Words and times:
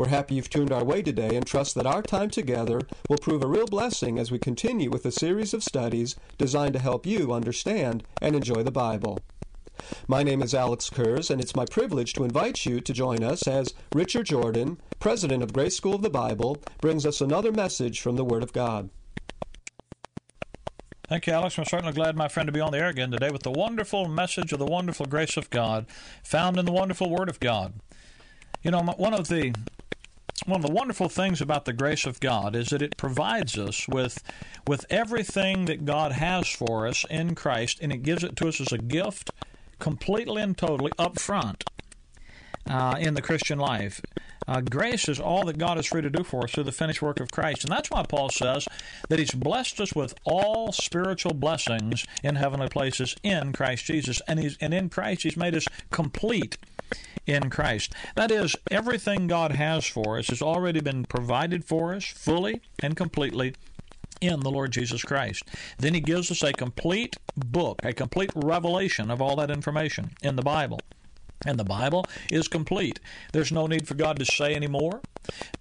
We're 0.00 0.08
happy 0.08 0.36
you've 0.36 0.48
tuned 0.48 0.72
our 0.72 0.82
way 0.82 1.02
today 1.02 1.36
and 1.36 1.46
trust 1.46 1.74
that 1.74 1.86
our 1.86 2.00
time 2.00 2.30
together 2.30 2.80
will 3.10 3.18
prove 3.18 3.42
a 3.42 3.46
real 3.46 3.66
blessing 3.66 4.18
as 4.18 4.30
we 4.30 4.38
continue 4.38 4.88
with 4.88 5.04
a 5.04 5.12
series 5.12 5.52
of 5.52 5.62
studies 5.62 6.16
designed 6.38 6.72
to 6.72 6.78
help 6.78 7.04
you 7.04 7.34
understand 7.34 8.02
and 8.22 8.34
enjoy 8.34 8.62
the 8.62 8.70
Bible. 8.70 9.18
My 10.08 10.22
name 10.22 10.40
is 10.40 10.54
Alex 10.54 10.88
Kurz, 10.88 11.28
and 11.28 11.38
it's 11.38 11.54
my 11.54 11.66
privilege 11.66 12.14
to 12.14 12.24
invite 12.24 12.64
you 12.64 12.80
to 12.80 12.94
join 12.94 13.22
us 13.22 13.46
as 13.46 13.74
Richard 13.94 14.24
Jordan, 14.24 14.80
president 15.00 15.42
of 15.42 15.52
Grace 15.52 15.76
School 15.76 15.96
of 15.96 16.00
the 16.00 16.08
Bible, 16.08 16.56
brings 16.80 17.04
us 17.04 17.20
another 17.20 17.52
message 17.52 18.00
from 18.00 18.16
the 18.16 18.24
Word 18.24 18.42
of 18.42 18.54
God. 18.54 18.88
Thank 21.08 21.26
you, 21.26 21.34
Alex. 21.34 21.58
I'm 21.58 21.66
certainly 21.66 21.92
glad, 21.92 22.16
my 22.16 22.28
friend, 22.28 22.46
to 22.46 22.52
be 22.52 22.60
on 22.60 22.72
the 22.72 22.78
air 22.78 22.88
again 22.88 23.10
today 23.10 23.30
with 23.30 23.42
the 23.42 23.50
wonderful 23.50 24.08
message 24.08 24.54
of 24.54 24.60
the 24.60 24.64
wonderful 24.64 25.04
grace 25.04 25.36
of 25.36 25.50
God 25.50 25.84
found 26.24 26.58
in 26.58 26.64
the 26.64 26.72
wonderful 26.72 27.10
Word 27.10 27.28
of 27.28 27.38
God. 27.38 27.74
You 28.62 28.70
know, 28.70 28.80
one 28.80 29.14
of 29.14 29.28
the 29.28 29.54
one 30.46 30.60
of 30.60 30.66
the 30.66 30.72
wonderful 30.72 31.08
things 31.08 31.40
about 31.40 31.64
the 31.64 31.72
grace 31.72 32.06
of 32.06 32.20
God 32.20 32.54
is 32.54 32.68
that 32.68 32.82
it 32.82 32.96
provides 32.96 33.58
us 33.58 33.86
with 33.88 34.22
with 34.66 34.84
everything 34.90 35.64
that 35.66 35.84
God 35.84 36.12
has 36.12 36.48
for 36.48 36.86
us 36.86 37.04
in 37.10 37.34
Christ, 37.34 37.78
and 37.80 37.92
it 37.92 38.02
gives 38.02 38.24
it 38.24 38.36
to 38.36 38.48
us 38.48 38.60
as 38.60 38.72
a 38.72 38.78
gift, 38.78 39.30
completely 39.78 40.42
and 40.42 40.56
totally 40.56 40.92
up 40.98 41.18
front 41.18 41.64
uh, 42.68 42.96
in 42.98 43.14
the 43.14 43.22
Christian 43.22 43.58
life. 43.58 44.00
Uh, 44.48 44.60
grace 44.60 45.08
is 45.08 45.20
all 45.20 45.44
that 45.44 45.58
God 45.58 45.78
is 45.78 45.86
free 45.86 46.02
to 46.02 46.10
do 46.10 46.24
for 46.24 46.44
us 46.44 46.52
through 46.52 46.64
the 46.64 46.72
finished 46.72 47.02
work 47.02 47.20
of 47.20 47.30
Christ. 47.30 47.64
And 47.64 47.72
that's 47.72 47.90
why 47.90 48.02
Paul 48.02 48.30
says 48.30 48.66
that 49.08 49.18
He's 49.18 49.32
blessed 49.32 49.80
us 49.80 49.92
with 49.92 50.14
all 50.24 50.72
spiritual 50.72 51.34
blessings 51.34 52.04
in 52.22 52.36
heavenly 52.36 52.68
places 52.68 53.14
in 53.22 53.52
Christ 53.52 53.84
Jesus. 53.84 54.20
And, 54.26 54.40
he's, 54.40 54.56
and 54.60 54.74
in 54.74 54.88
Christ, 54.88 55.22
He's 55.22 55.36
made 55.36 55.54
us 55.54 55.66
complete 55.90 56.58
in 57.26 57.50
Christ. 57.50 57.92
That 58.16 58.30
is, 58.30 58.56
everything 58.70 59.26
God 59.26 59.52
has 59.52 59.86
for 59.86 60.18
us 60.18 60.28
has 60.28 60.42
already 60.42 60.80
been 60.80 61.04
provided 61.04 61.64
for 61.64 61.94
us 61.94 62.04
fully 62.04 62.60
and 62.80 62.96
completely 62.96 63.54
in 64.20 64.40
the 64.40 64.50
Lord 64.50 64.72
Jesus 64.72 65.02
Christ. 65.02 65.44
Then 65.78 65.94
He 65.94 66.00
gives 66.00 66.30
us 66.30 66.42
a 66.42 66.52
complete 66.52 67.16
book, 67.36 67.80
a 67.84 67.92
complete 67.92 68.30
revelation 68.34 69.10
of 69.10 69.20
all 69.20 69.36
that 69.36 69.50
information 69.50 70.10
in 70.22 70.36
the 70.36 70.42
Bible. 70.42 70.80
And 71.46 71.58
the 71.58 71.64
Bible 71.64 72.04
is 72.30 72.48
complete. 72.48 73.00
There's 73.32 73.50
no 73.50 73.66
need 73.66 73.88
for 73.88 73.94
God 73.94 74.18
to 74.18 74.26
say 74.26 74.54
any 74.54 74.66
more, 74.66 75.00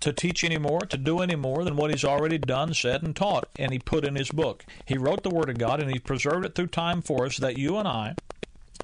to 0.02 0.12
teach 0.12 0.44
any 0.44 0.58
more, 0.58 0.82
to 0.82 0.98
do 0.98 1.20
any 1.20 1.38
more 1.38 1.64
than 1.64 1.78
what 1.78 1.90
He's 1.90 2.04
already 2.04 2.38
done, 2.38 2.74
said, 2.74 3.02
and 3.02 3.16
taught, 3.16 3.48
and 3.58 3.72
He 3.72 3.80
put 3.80 4.04
in 4.04 4.16
His 4.16 4.30
book. 4.30 4.66
He 4.86 4.98
wrote 4.98 5.24
the 5.24 5.30
Word 5.30 5.50
of 5.50 5.58
God, 5.58 5.82
and 5.82 5.90
He 5.90 6.00
preserved 6.00 6.46
it 6.46 6.56
through 6.56 6.68
time 6.68 7.02
for 7.02 7.26
us 7.26 7.38
that 7.38 7.58
you 7.58 7.78
and 7.78 7.88
I 7.88 8.16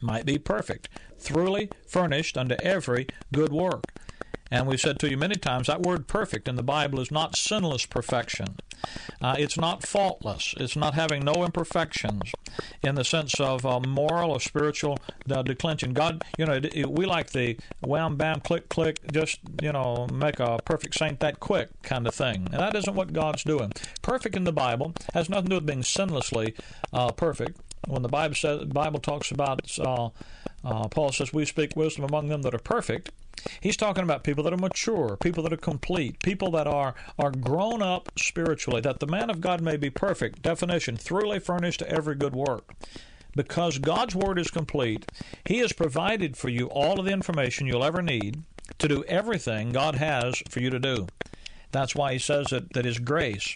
might 0.02 0.26
be 0.26 0.38
perfect, 0.38 0.90
thoroughly 1.18 1.70
furnished 1.88 2.38
unto 2.38 2.56
every 2.56 3.08
good 3.32 3.52
work. 3.52 3.86
And 4.52 4.68
we've 4.68 4.80
said 4.80 5.00
to 5.00 5.10
you 5.10 5.18
many 5.18 5.36
times 5.36 5.68
that 5.68 5.82
word 5.82 6.08
perfect 6.08 6.48
in 6.48 6.56
the 6.56 6.64
Bible 6.64 7.00
is 7.00 7.12
not 7.12 7.36
sinless 7.36 7.86
perfection. 7.86 8.58
Uh, 9.20 9.36
it's 9.40 9.58
not 9.58 9.84
faultless. 9.84 10.54
It's 10.58 10.76
not 10.76 10.94
having 10.94 11.26
no 11.26 11.44
imperfections 11.44 12.32
in 12.84 12.96
the 12.96 13.04
sense 13.04 13.40
of 13.40 13.66
uh, 13.66 13.80
moral 13.80 14.32
or 14.32 14.40
spiritual 14.40 15.00
uh, 15.32 15.42
declension. 15.42 15.94
God, 15.94 16.24
you 16.38 16.46
know, 16.46 16.60
we 16.88 17.06
like 17.06 17.32
the 17.32 17.58
wham, 17.82 18.16
bam, 18.18 18.42
click, 18.42 18.70
click, 18.70 19.00
just, 19.12 19.40
you 19.62 19.72
know, 19.72 20.08
make 20.14 20.40
a 20.40 20.60
perfect 20.64 20.94
saint 20.96 21.20
that 21.22 21.40
quick 21.40 21.70
kind 21.82 22.06
of 22.06 22.14
thing. 22.14 22.48
And 22.52 22.60
that 22.60 22.76
isn't 22.76 22.96
what 22.96 23.14
God's 23.14 23.44
doing. 23.44 23.72
Perfect 24.04 24.36
in 24.36 24.44
the 24.44 24.54
Bible 24.54 24.94
has 25.14 25.30
nothing 25.30 25.46
to 25.46 25.50
do 25.50 25.56
with 25.56 25.66
being 25.66 25.82
sinlessly 25.82 26.56
uh, 26.94 27.12
perfect. 27.12 27.60
When 27.88 28.01
the 28.01 28.09
Bible 28.09 28.35
says, 28.35 28.66
Bible 28.66 29.00
talks 29.00 29.31
about, 29.31 29.78
uh, 29.79 30.09
uh, 30.63 30.88
Paul 30.88 31.12
says, 31.12 31.34
we 31.34 31.46
speak 31.46 31.75
wisdom 31.75 32.03
among 32.03 32.29
them 32.29 32.41
that 32.41 32.56
are 32.56 32.59
perfect. 32.59 33.12
He's 33.62 33.78
talking 33.78 34.03
about 34.03 34.23
people 34.23 34.44
that 34.46 34.53
are 34.53 34.57
mature, 34.57 35.18
people 35.22 35.44
that 35.44 35.53
are 35.53 35.57
complete, 35.57 36.23
people 36.23 36.51
that 36.51 36.68
are 36.68 36.96
are 37.19 37.31
grown 37.31 37.81
up 37.81 38.12
spiritually, 38.18 38.81
that 38.81 39.00
the 39.00 39.07
man 39.07 39.29
of 39.29 39.41
God 39.41 39.62
may 39.62 39.78
be 39.78 39.90
perfect. 39.90 40.41
Definition: 40.41 40.96
thoroughly 40.96 41.40
furnished 41.40 41.79
to 41.79 41.90
every 41.90 42.16
good 42.16 42.35
work. 42.35 42.73
Because 43.35 43.78
God's 43.78 44.16
word 44.16 44.40
is 44.40 44.50
complete, 44.50 45.06
He 45.44 45.59
has 45.59 45.73
provided 45.73 46.38
for 46.38 46.50
you 46.50 46.67
all 46.67 46.97
of 46.97 47.06
the 47.06 47.12
information 47.12 47.67
you'll 47.67 47.84
ever 47.84 48.02
need 48.02 48.41
to 48.79 48.88
do 48.88 49.03
everything 49.03 49.72
God 49.72 49.96
has 49.96 50.41
for 50.50 50.62
you 50.62 50.69
to 50.69 50.79
do. 50.79 51.07
That's 51.72 51.94
why 51.94 52.13
He 52.13 52.19
says 52.19 52.47
that, 52.47 52.73
that 52.73 52.85
His 52.85 53.00
grace 53.00 53.56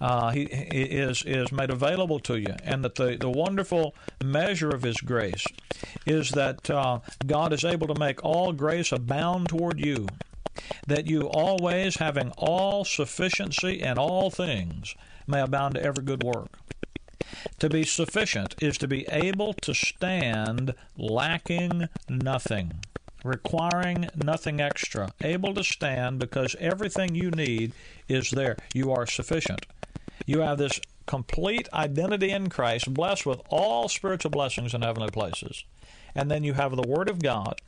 uh, 0.00 0.30
he, 0.30 0.44
he, 0.44 0.82
is 0.82 1.22
is 1.26 1.52
made 1.52 1.70
available 1.70 2.18
to 2.20 2.38
you, 2.38 2.54
and 2.64 2.84
that 2.84 2.94
the, 2.94 3.16
the 3.18 3.30
wonderful 3.30 3.94
measure 4.24 4.70
of 4.70 4.82
His 4.82 4.96
grace 4.98 5.44
is 6.06 6.30
that 6.30 6.70
uh, 6.70 7.00
God 7.26 7.52
is 7.52 7.64
able 7.64 7.86
to 7.88 7.98
make 7.98 8.24
all 8.24 8.52
grace 8.52 8.92
abound 8.92 9.48
toward 9.48 9.78
you, 9.78 10.06
that 10.86 11.06
you 11.06 11.28
always, 11.28 11.96
having 11.96 12.30
all 12.38 12.84
sufficiency 12.84 13.80
in 13.80 13.98
all 13.98 14.30
things, 14.30 14.94
may 15.26 15.40
abound 15.40 15.74
to 15.74 15.82
every 15.82 16.04
good 16.04 16.22
work. 16.22 16.48
To 17.58 17.68
be 17.68 17.84
sufficient 17.84 18.54
is 18.60 18.78
to 18.78 18.88
be 18.88 19.06
able 19.08 19.52
to 19.54 19.74
stand 19.74 20.74
lacking 20.96 21.88
nothing 22.08 22.80
requiring 23.24 24.08
nothing 24.16 24.60
extra, 24.60 25.12
able 25.22 25.54
to 25.54 25.64
stand 25.64 26.18
because 26.18 26.56
everything 26.58 27.14
you 27.14 27.30
need 27.30 27.72
is 28.08 28.30
there. 28.30 28.56
You 28.74 28.92
are 28.92 29.06
sufficient. 29.06 29.66
You 30.26 30.40
have 30.40 30.58
this 30.58 30.80
complete 31.06 31.68
identity 31.72 32.30
in 32.30 32.48
Christ, 32.48 32.92
blessed 32.92 33.26
with 33.26 33.40
all 33.48 33.88
spiritual 33.88 34.30
blessings 34.30 34.74
in 34.74 34.82
heavenly 34.82 35.10
places. 35.10 35.64
And 36.14 36.30
then 36.30 36.44
you 36.44 36.54
have 36.54 36.76
the 36.76 36.86
Word 36.86 37.08
of 37.08 37.22
God 37.22 37.60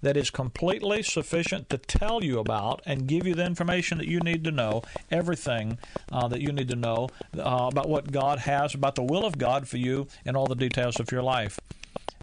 that 0.00 0.16
is 0.16 0.30
completely 0.30 1.02
sufficient 1.02 1.68
to 1.70 1.78
tell 1.78 2.22
you 2.22 2.38
about 2.38 2.82
and 2.86 3.06
give 3.06 3.26
you 3.26 3.34
the 3.34 3.44
information 3.44 3.98
that 3.98 4.08
you 4.08 4.20
need 4.20 4.44
to 4.44 4.50
know, 4.50 4.82
everything 5.10 5.78
uh, 6.12 6.28
that 6.28 6.40
you 6.40 6.52
need 6.52 6.68
to 6.68 6.76
know 6.76 7.08
uh, 7.36 7.68
about 7.70 7.88
what 7.88 8.12
God 8.12 8.40
has, 8.40 8.74
about 8.74 8.94
the 8.94 9.02
will 9.02 9.24
of 9.24 9.38
God 9.38 9.66
for 9.66 9.76
you, 9.76 10.06
and 10.24 10.36
all 10.36 10.46
the 10.46 10.54
details 10.54 11.00
of 11.00 11.10
your 11.10 11.22
life. 11.22 11.58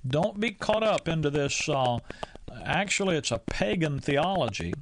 Don't 0.07 0.39
be 0.39 0.51
caught 0.51 0.83
up 0.83 1.07
into 1.07 1.29
this. 1.29 1.67
Uh, 1.67 1.99
actually, 2.63 3.17
it's 3.17 3.31
a 3.31 3.39
pagan 3.39 3.99
theology 3.99 4.73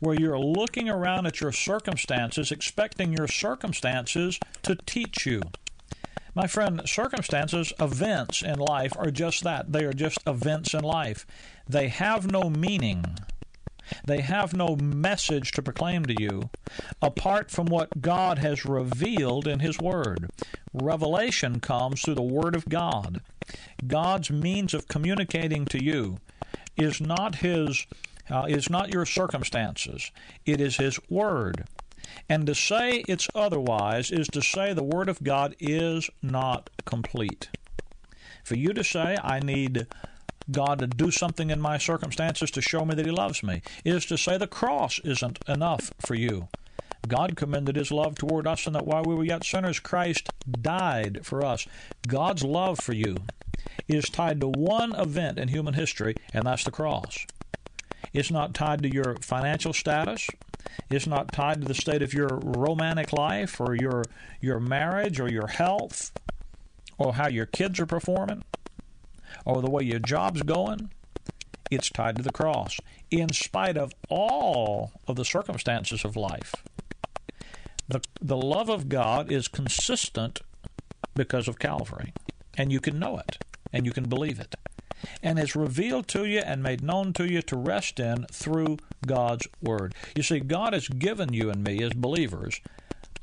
where 0.00 0.18
you're 0.18 0.38
looking 0.38 0.88
around 0.88 1.26
at 1.26 1.40
your 1.40 1.52
circumstances, 1.52 2.50
expecting 2.50 3.12
your 3.12 3.28
circumstances 3.28 4.38
to 4.62 4.76
teach 4.86 5.26
you. 5.26 5.42
My 6.34 6.48
friend, 6.48 6.82
circumstances, 6.84 7.72
events 7.78 8.42
in 8.42 8.58
life 8.58 8.92
are 8.96 9.10
just 9.10 9.44
that. 9.44 9.72
They 9.72 9.84
are 9.84 9.92
just 9.92 10.18
events 10.26 10.74
in 10.74 10.82
life. 10.82 11.26
They 11.68 11.88
have 11.88 12.30
no 12.30 12.50
meaning. 12.50 13.04
They 14.04 14.22
have 14.22 14.54
no 14.54 14.76
message 14.76 15.52
to 15.52 15.62
proclaim 15.62 16.06
to 16.06 16.14
you 16.18 16.50
apart 17.00 17.50
from 17.50 17.66
what 17.66 18.00
God 18.00 18.38
has 18.38 18.64
revealed 18.64 19.46
in 19.46 19.60
His 19.60 19.78
Word. 19.78 20.30
Revelation 20.72 21.60
comes 21.60 22.02
through 22.02 22.16
the 22.16 22.22
Word 22.22 22.56
of 22.56 22.68
God. 22.68 23.20
God's 23.86 24.30
means 24.30 24.74
of 24.74 24.88
communicating 24.88 25.66
to 25.66 25.82
you 25.82 26.18
is 26.76 27.00
not 27.00 27.36
His 27.36 27.86
uh, 28.30 28.46
is 28.48 28.70
not 28.70 28.92
your 28.92 29.04
circumstances. 29.04 30.10
It 30.46 30.60
is 30.60 30.76
His 30.76 30.98
Word. 31.10 31.64
And 32.28 32.46
to 32.46 32.54
say 32.54 33.04
it's 33.08 33.28
otherwise 33.34 34.10
is 34.10 34.28
to 34.28 34.42
say 34.42 34.72
the 34.72 34.82
Word 34.82 35.08
of 35.08 35.22
God 35.22 35.54
is 35.58 36.08
not 36.22 36.70
complete. 36.84 37.48
For 38.44 38.56
you 38.56 38.72
to 38.74 38.84
say, 38.84 39.16
I 39.22 39.40
need 39.40 39.86
God 40.50 40.78
to 40.80 40.86
do 40.86 41.10
something 41.10 41.50
in 41.50 41.60
my 41.60 41.78
circumstances 41.78 42.50
to 42.52 42.60
show 42.60 42.84
me 42.84 42.94
that 42.94 43.06
He 43.06 43.12
loves 43.12 43.42
me, 43.42 43.62
is 43.84 44.04
to 44.06 44.18
say 44.18 44.36
the 44.36 44.46
cross 44.46 44.98
isn't 45.02 45.38
enough 45.48 45.92
for 46.00 46.14
you. 46.14 46.48
God 47.08 47.36
commended 47.36 47.76
His 47.76 47.90
love 47.90 48.16
toward 48.16 48.46
us, 48.46 48.66
and 48.66 48.74
that 48.74 48.86
while 48.86 49.04
we 49.04 49.14
were 49.14 49.24
yet 49.24 49.44
sinners, 49.44 49.80
Christ 49.80 50.30
died 50.60 51.20
for 51.22 51.44
us. 51.44 51.66
God's 52.06 52.44
love 52.44 52.78
for 52.78 52.94
you 52.94 53.16
is 53.88 54.08
tied 54.08 54.40
to 54.40 54.48
one 54.48 54.94
event 54.94 55.38
in 55.38 55.48
human 55.48 55.74
history, 55.74 56.14
and 56.32 56.44
that's 56.46 56.64
the 56.64 56.70
cross. 56.70 57.26
It's 58.12 58.30
not 58.30 58.54
tied 58.54 58.82
to 58.82 58.92
your 58.92 59.16
financial 59.16 59.72
status. 59.72 60.28
It's 60.90 61.06
not 61.06 61.32
tied 61.32 61.60
to 61.60 61.68
the 61.68 61.74
state 61.74 62.02
of 62.02 62.14
your 62.14 62.28
romantic 62.42 63.12
life 63.12 63.60
or 63.60 63.74
your 63.74 64.04
your 64.40 64.60
marriage 64.60 65.20
or 65.20 65.28
your 65.28 65.48
health 65.48 66.12
or 66.98 67.14
how 67.14 67.28
your 67.28 67.46
kids 67.46 67.80
are 67.80 67.86
performing 67.86 68.44
or 69.44 69.60
the 69.62 69.70
way 69.70 69.82
your 69.82 69.98
job's 69.98 70.42
going. 70.42 70.90
It's 71.70 71.90
tied 71.90 72.16
to 72.16 72.22
the 72.22 72.32
cross 72.32 72.78
in 73.10 73.32
spite 73.32 73.76
of 73.76 73.92
all 74.08 74.92
of 75.08 75.16
the 75.16 75.24
circumstances 75.24 76.04
of 76.04 76.16
life. 76.16 76.54
The, 77.88 78.00
the 78.20 78.36
love 78.36 78.68
of 78.68 78.88
God 78.88 79.30
is 79.30 79.48
consistent 79.48 80.40
because 81.14 81.48
of 81.48 81.58
Calvary, 81.58 82.12
and 82.56 82.72
you 82.72 82.80
can 82.80 82.98
know 82.98 83.18
it 83.18 83.38
and 83.74 83.84
you 83.84 83.92
can 83.92 84.08
believe 84.08 84.40
it 84.40 84.54
and 85.22 85.38
it's 85.38 85.56
revealed 85.56 86.08
to 86.08 86.24
you 86.24 86.38
and 86.38 86.62
made 86.62 86.82
known 86.82 87.12
to 87.14 87.30
you 87.30 87.42
to 87.42 87.56
rest 87.56 88.00
in 88.00 88.24
through 88.32 88.78
God's 89.06 89.46
Word. 89.62 89.94
You 90.16 90.22
see, 90.22 90.40
God 90.40 90.72
has 90.72 90.88
given 90.88 91.32
you 91.32 91.50
and 91.50 91.62
me 91.62 91.82
as 91.82 91.92
believers 91.92 92.60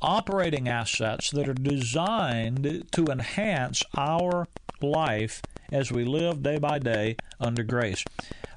operating 0.00 0.68
assets 0.68 1.30
that 1.30 1.48
are 1.48 1.54
designed 1.54 2.88
to 2.90 3.04
enhance 3.06 3.84
our 3.96 4.48
life 4.80 5.42
as 5.70 5.92
we 5.92 6.04
live 6.04 6.42
day 6.42 6.58
by 6.58 6.78
day 6.78 7.16
under 7.40 7.62
grace. 7.62 8.04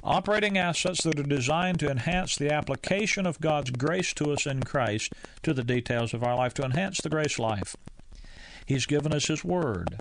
Operating 0.04 0.58
assets 0.58 1.04
that 1.04 1.20
are 1.20 1.24
designed 1.24 1.80
to 1.80 1.90
enhance 1.90 2.36
the 2.36 2.52
application 2.52 3.26
of 3.26 3.40
God's 3.40 3.70
grace 3.72 4.14
to 4.16 4.32
us 4.32 4.46
in 4.46 4.64
Christ 4.64 5.14
to 5.44 5.54
the 5.54 5.64
details 5.64 6.14
of 6.14 6.24
our 6.24 6.36
life, 6.36 6.54
to 6.56 6.64
enhance 6.64 7.00
the 7.02 7.10
grace 7.10 7.38
life. 7.40 7.76
He's 8.66 8.88
given 8.88 9.14
us 9.14 9.28
His 9.28 9.44
Word 9.44 10.00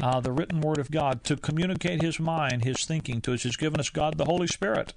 uh, 0.00 0.20
the 0.20 0.32
written 0.32 0.60
word 0.60 0.78
of 0.78 0.90
God, 0.90 1.24
to 1.24 1.36
communicate 1.36 2.02
His 2.02 2.18
mind, 2.20 2.64
His 2.64 2.84
thinking 2.84 3.20
to 3.22 3.34
us. 3.34 3.42
He's 3.42 3.56
given 3.56 3.80
us 3.80 3.90
God 3.90 4.18
the 4.18 4.24
Holy 4.24 4.46
Spirit 4.46 4.94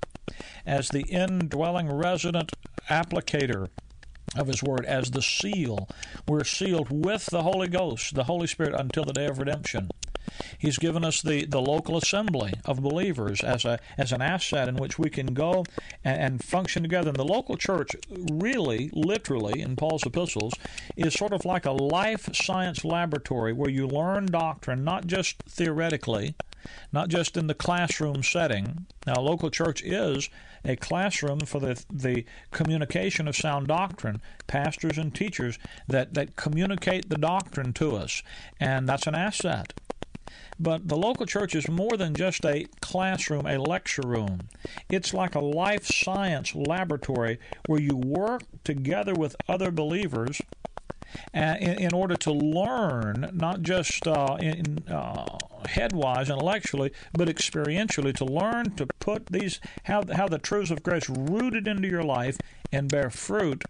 as 0.66 0.90
the 0.90 1.02
indwelling 1.04 1.92
resident 1.92 2.52
applicator 2.90 3.68
of 4.36 4.48
His 4.48 4.64
Word, 4.64 4.86
as 4.86 5.12
the 5.12 5.22
seal. 5.22 5.90
We're 6.28 6.44
sealed 6.44 6.88
with 6.90 7.26
the 7.26 7.44
Holy 7.44 7.68
Ghost, 7.68 8.16
the 8.16 8.24
Holy 8.26 8.48
Spirit, 8.48 8.74
until 8.80 9.04
the 9.04 9.14
day 9.14 9.26
of 9.26 9.40
redemption. 9.40 9.90
He's 10.58 10.78
given 10.78 11.04
us 11.04 11.22
the, 11.22 11.46
the 11.46 11.62
local 11.62 11.98
assembly 11.98 12.54
of 12.66 12.82
believers 12.82 13.42
as 13.42 13.66
a 13.66 13.80
as 13.98 14.12
an 14.12 14.22
asset 14.22 14.68
in 14.68 14.76
which 14.76 15.00
we 15.00 15.10
can 15.10 15.34
go 15.34 15.66
and, 16.04 16.22
and 16.22 16.44
function 16.44 16.84
together. 16.84 17.10
And 17.10 17.18
the 17.18 17.26
local 17.26 17.58
church, 17.58 17.92
really, 18.10 18.90
literally, 18.94 19.62
in 19.62 19.76
Paul's 19.76 20.06
epistles, 20.06 20.54
is 20.96 21.14
sort 21.14 21.34
of 21.34 21.46
like 21.46 21.66
a 21.66 21.72
life 21.72 22.30
science 22.36 22.84
laboratory 22.84 23.54
where 23.54 23.70
you 23.70 23.88
learn 23.88 24.28
doctrine 24.28 24.84
not 24.84 25.08
just 25.08 25.38
theoretically, 25.44 26.36
not 26.92 27.10
just 27.10 27.38
in 27.38 27.48
the 27.48 27.54
classroom 27.54 28.24
setting. 28.24 28.86
Now, 29.08 29.22
local 29.22 29.50
church 29.50 29.82
is 29.84 30.30
a 30.64 30.76
classroom 30.76 31.40
for 31.40 31.60
the, 31.60 31.84
the 31.92 32.24
communication 32.52 33.28
of 33.28 33.36
sound 33.36 33.68
doctrine, 33.68 34.22
pastors 34.46 34.98
and 34.98 35.14
teachers 35.14 35.58
that, 35.88 36.14
that 36.14 36.36
communicate 36.36 37.10
the 37.10 37.18
doctrine 37.18 37.74
to 37.74 37.96
us, 37.96 38.22
and 38.60 38.88
that's 38.88 39.08
an 39.08 39.16
asset. 39.16 39.74
But 40.62 40.88
the 40.88 40.96
local 40.96 41.26
church 41.26 41.56
is 41.56 41.68
more 41.68 41.98
than 41.98 42.14
just 42.14 42.46
a 42.46 42.68
classroom, 42.82 43.48
a 43.48 43.58
lecture 43.58 44.04
room. 44.06 44.42
It's 44.90 45.12
like 45.12 45.34
a 45.34 45.40
life 45.40 45.88
science 45.88 46.54
laboratory 46.54 47.40
where 47.66 47.82
you 47.82 47.96
work 47.96 48.44
together 48.64 49.16
with 49.16 49.36
other 49.50 49.72
believers 49.72 50.40
uh, 51.34 51.56
in, 51.60 51.94
order 51.96 52.16
to 52.16 52.32
learn, 52.32 53.32
not 53.34 53.64
just 53.64 54.08
uh, 54.08 54.38
in 54.40 54.84
uh, 54.88 55.38
headwise 55.66 56.30
intellectually, 56.30 56.92
but 57.14 57.28
experientially, 57.28 58.16
to 58.16 58.26
learn 58.26 58.76
to 58.76 58.86
put 59.00 59.26
these 59.28 59.60
how 59.86 60.04
how 60.14 60.28
the 60.28 60.38
truths 60.38 60.72
of 60.72 60.84
grace 60.84 61.10
rooted 61.10 61.68
into 61.68 61.88
your 61.88 62.04
life 62.04 62.38
and 62.72 62.88
bear 62.88 63.10
fruit 63.10 63.64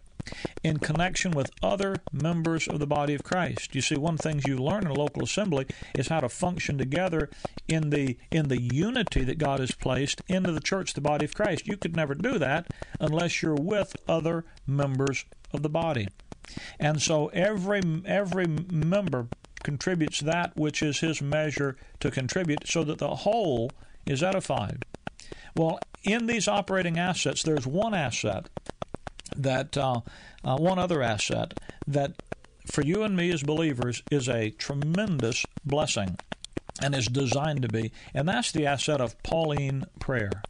in 0.63 0.77
connection 0.77 1.31
with 1.31 1.51
other 1.63 1.97
members 2.12 2.68
of 2.68 2.79
the 2.79 2.88
body 2.88 3.13
of 3.13 3.23
Christ. 3.23 3.73
You 3.75 3.81
see, 3.81 3.95
one 3.95 4.15
of 4.15 4.19
the 4.19 4.29
things 4.29 4.47
you 4.47 4.57
learn 4.57 4.85
in 4.85 4.91
a 4.91 4.94
local 4.94 5.23
assembly 5.23 5.65
is 5.95 6.07
how 6.07 6.19
to 6.19 6.29
function 6.29 6.77
together 6.77 7.29
in 7.68 7.89
the 7.89 8.18
in 8.29 8.47
the 8.47 8.62
unity 8.62 9.23
that 9.23 9.38
God 9.38 9.59
has 9.59 9.71
placed 9.71 10.21
into 10.27 10.51
the 10.51 10.59
church, 10.59 10.94
the 10.94 11.01
body 11.01 11.25
of 11.25 11.33
Christ. 11.33 11.68
You 11.68 11.77
could 11.77 11.95
never 11.95 12.15
do 12.15 12.38
that 12.39 12.68
unless 13.00 13.41
you're 13.41 13.56
with 13.56 13.95
other 14.07 14.45
members 14.68 15.25
of 15.53 15.63
the 15.63 15.69
body. 15.69 16.07
And 16.79 17.01
so 17.01 17.27
every 17.27 17.81
every 18.06 18.47
member 18.47 19.27
contributes 19.63 20.19
that 20.21 20.56
which 20.57 20.81
is 20.81 21.00
his 21.00 21.21
measure 21.21 21.77
to 22.00 22.12
contribute 22.12 22.67
so 22.67 22.83
that 22.83 22.97
the 22.97 23.15
whole 23.15 23.69
is 24.06 24.24
edified. 24.24 24.85
Well, 25.56 25.79
in 26.03 26.27
these 26.27 26.47
operating 26.47 26.97
assets, 26.97 27.44
there's 27.44 27.67
one 27.67 27.94
asset 27.94 28.50
that 29.35 29.77
uh, 29.77 30.01
uh, 30.43 30.57
one 30.57 30.79
other 30.79 31.01
asset 31.01 31.53
that 31.87 32.13
for 32.65 32.81
you 32.81 33.03
and 33.03 33.15
me 33.15 33.31
as 33.31 33.43
believers 33.43 34.03
is 34.11 34.29
a 34.29 34.51
tremendous 34.51 35.45
blessing 35.65 36.17
and 36.81 36.95
is 36.95 37.07
designed 37.07 37.61
to 37.61 37.67
be, 37.67 37.91
and 38.13 38.27
that's 38.27 38.51
the 38.51 38.65
asset 38.65 39.01
of 39.01 39.21
Pauline 39.23 39.85
prayer. 39.99 40.43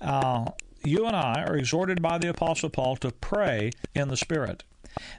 Uh, 0.00 0.46
you 0.82 1.06
and 1.06 1.16
I 1.16 1.42
are 1.42 1.56
exhorted 1.56 2.00
by 2.00 2.18
the 2.18 2.30
Apostle 2.30 2.70
Paul 2.70 2.96
to 2.96 3.10
pray 3.10 3.70
in 3.94 4.08
the 4.08 4.16
Spirit. 4.16 4.62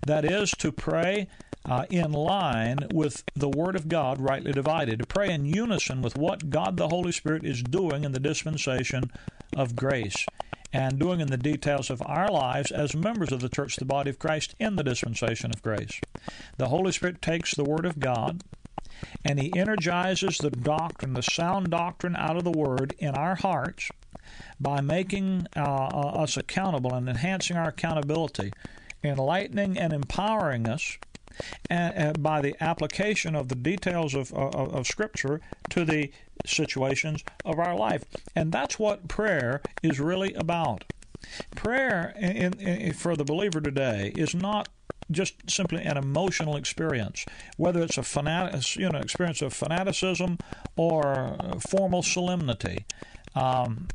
That 0.05 0.25
is, 0.25 0.51
to 0.51 0.71
pray 0.71 1.27
uh, 1.65 1.85
in 1.89 2.13
line 2.13 2.79
with 2.91 3.23
the 3.35 3.49
Word 3.49 3.75
of 3.75 3.89
God 3.89 4.19
rightly 4.19 4.53
divided, 4.53 4.99
to 4.99 5.05
pray 5.05 5.29
in 5.29 5.45
unison 5.45 6.01
with 6.01 6.17
what 6.17 6.49
God 6.49 6.77
the 6.77 6.87
Holy 6.87 7.11
Spirit 7.11 7.45
is 7.45 7.61
doing 7.61 8.03
in 8.03 8.13
the 8.13 8.19
dispensation 8.19 9.11
of 9.55 9.75
grace 9.75 10.25
and 10.73 10.99
doing 10.99 11.19
in 11.19 11.27
the 11.27 11.37
details 11.37 11.89
of 11.89 12.01
our 12.05 12.29
lives 12.29 12.71
as 12.71 12.95
members 12.95 13.31
of 13.31 13.41
the 13.41 13.49
church, 13.49 13.77
the 13.77 13.85
body 13.85 14.09
of 14.09 14.19
Christ, 14.19 14.55
in 14.59 14.75
the 14.75 14.83
dispensation 14.83 15.51
of 15.51 15.61
grace. 15.61 15.99
The 16.57 16.67
Holy 16.67 16.91
Spirit 16.91 17.21
takes 17.21 17.55
the 17.55 17.63
Word 17.63 17.85
of 17.85 17.99
God 17.99 18.43
and 19.23 19.39
He 19.39 19.55
energizes 19.55 20.37
the 20.37 20.49
doctrine, 20.49 21.13
the 21.13 21.23
sound 21.23 21.69
doctrine 21.69 22.15
out 22.15 22.37
of 22.37 22.43
the 22.43 22.51
Word 22.51 22.95
in 22.99 23.15
our 23.15 23.35
hearts 23.35 23.89
by 24.59 24.81
making 24.81 25.47
uh, 25.55 25.61
uh 25.61 26.21
us 26.23 26.37
accountable 26.37 26.93
and 26.93 27.07
enhancing 27.07 27.55
our 27.55 27.69
accountability, 27.69 28.51
enlightening 29.03 29.77
and 29.77 29.93
empowering 29.93 30.67
us 30.67 30.97
by 31.69 32.41
the 32.41 32.55
application 32.59 33.35
of 33.35 33.49
the 33.49 33.55
details 33.55 34.13
of, 34.13 34.33
of, 34.33 34.73
of 34.73 34.87
Scripture 34.87 35.41
to 35.69 35.85
the 35.85 36.11
situations 36.45 37.23
of 37.45 37.59
our 37.59 37.75
life. 37.75 38.05
And 38.35 38.51
that's 38.51 38.79
what 38.79 39.07
prayer 39.07 39.61
is 39.83 39.99
really 39.99 40.33
about. 40.33 40.83
Prayer 41.55 42.13
in, 42.17 42.53
in, 42.59 42.93
for 42.93 43.15
the 43.15 43.25
believer 43.25 43.59
today 43.59 44.13
is 44.15 44.35
not 44.35 44.69
just 45.09 45.49
simply 45.49 45.83
an 45.83 45.97
emotional 45.97 46.55
experience, 46.55 47.25
whether 47.55 47.81
it's 47.81 47.97
a 47.97 48.03
fanatic, 48.03 48.75
you 48.75 48.89
know, 48.89 48.99
experience 48.99 49.41
of 49.41 49.53
fanaticism 49.53 50.37
or 50.75 51.37
formal 51.69 52.03
solemnity. 52.03 52.85
Um, 53.35 53.87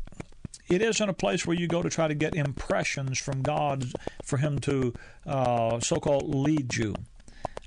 it 0.68 0.80
isn't 0.80 1.06
a 1.08 1.12
place 1.12 1.46
where 1.46 1.56
you 1.56 1.66
go 1.66 1.82
to 1.82 1.90
try 1.90 2.08
to 2.08 2.14
get 2.14 2.34
impressions 2.34 3.18
from 3.18 3.42
God 3.42 3.92
for 4.22 4.38
Him 4.38 4.58
to 4.60 4.94
uh, 5.26 5.80
so 5.80 5.96
called 5.96 6.34
lead 6.34 6.76
you. 6.76 6.94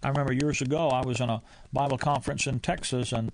I 0.04 0.10
remember 0.10 0.34
years 0.34 0.62
ago 0.62 0.90
I 0.90 1.06
was 1.06 1.20
in 1.20 1.30
a 1.30 1.42
Bible 1.74 1.98
conference 1.98 2.48
in 2.48 2.60
Texas, 2.60 3.12
and 3.12 3.32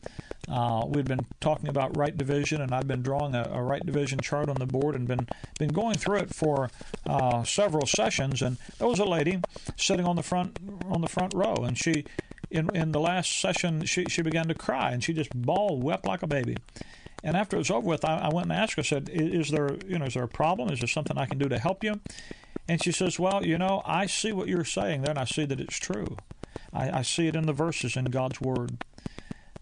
uh, 0.49 0.83
we'd 0.87 1.07
been 1.07 1.25
talking 1.39 1.69
about 1.69 1.97
right 1.97 2.17
division, 2.17 2.61
and 2.61 2.73
I'd 2.73 2.87
been 2.87 3.01
drawing 3.01 3.35
a, 3.35 3.49
a, 3.51 3.61
right 3.61 3.85
division 3.85 4.19
chart 4.19 4.49
on 4.49 4.55
the 4.55 4.65
board 4.65 4.95
and 4.95 5.07
been 5.07 5.27
been 5.59 5.69
going 5.69 5.95
through 5.95 6.19
it 6.19 6.33
for 6.33 6.69
uh, 7.05 7.43
several 7.43 7.85
sessions. 7.85 8.41
And 8.41 8.57
there 8.79 8.87
was 8.87 8.99
a 8.99 9.05
lady 9.05 9.41
sitting 9.77 10.05
on 10.05 10.15
the 10.15 10.23
front 10.23 10.57
on 10.89 11.01
the 11.01 11.09
front 11.09 11.33
row, 11.33 11.55
and 11.55 11.77
she. 11.77 12.05
In, 12.49 12.69
in 12.75 12.91
the 12.91 12.99
last 12.99 13.39
session, 13.39 13.85
she, 13.85 14.03
she 14.09 14.21
began 14.21 14.49
to 14.49 14.53
cry 14.53 14.91
and 14.91 15.01
she 15.01 15.13
just 15.13 15.29
bawled, 15.33 15.81
wept 15.81 16.05
like 16.05 16.21
a 16.21 16.27
baby. 16.27 16.57
And 17.23 17.37
after 17.37 17.55
it 17.55 17.59
was 17.59 17.71
over 17.71 17.87
with, 17.87 18.03
I, 18.03 18.17
I 18.17 18.29
went 18.29 18.47
and 18.47 18.53
asked 18.53 18.73
her. 18.73 18.81
I 18.81 18.83
said, 18.83 19.09
"Is 19.09 19.51
there, 19.51 19.77
you 19.87 19.99
know, 19.99 20.05
is 20.05 20.15
there 20.15 20.23
a 20.23 20.27
problem? 20.27 20.69
Is 20.69 20.79
there 20.79 20.87
something 20.87 21.17
I 21.17 21.27
can 21.27 21.37
do 21.37 21.47
to 21.47 21.57
help 21.57 21.81
you?" 21.81 22.01
And 22.67 22.83
she 22.83 22.91
says, 22.91 23.19
"Well, 23.19 23.45
you 23.45 23.57
know, 23.57 23.81
I 23.85 24.05
see 24.05 24.31
what 24.31 24.47
you're 24.47 24.65
saying 24.65 25.03
there, 25.03 25.11
and 25.11 25.19
I 25.19 25.25
see 25.25 25.45
that 25.45 25.59
it's 25.61 25.77
true. 25.77 26.17
I, 26.73 26.99
I 26.99 27.01
see 27.01 27.27
it 27.27 27.35
in 27.35 27.45
the 27.45 27.53
verses 27.53 27.95
in 27.95 28.05
God's 28.05 28.41
Word. 28.41 28.83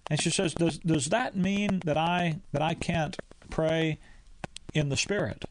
And 0.09 0.19
she 0.19 0.29
says, 0.29 0.53
does, 0.53 0.79
does 0.79 1.09
that 1.09 1.35
mean 1.35 1.81
that 1.85 1.97
I, 1.97 2.39
that 2.51 2.61
I 2.61 2.73
can't 2.73 3.15
pray 3.49 3.99
in 4.73 4.89
the 4.89 4.97
Spirit? 4.97 5.45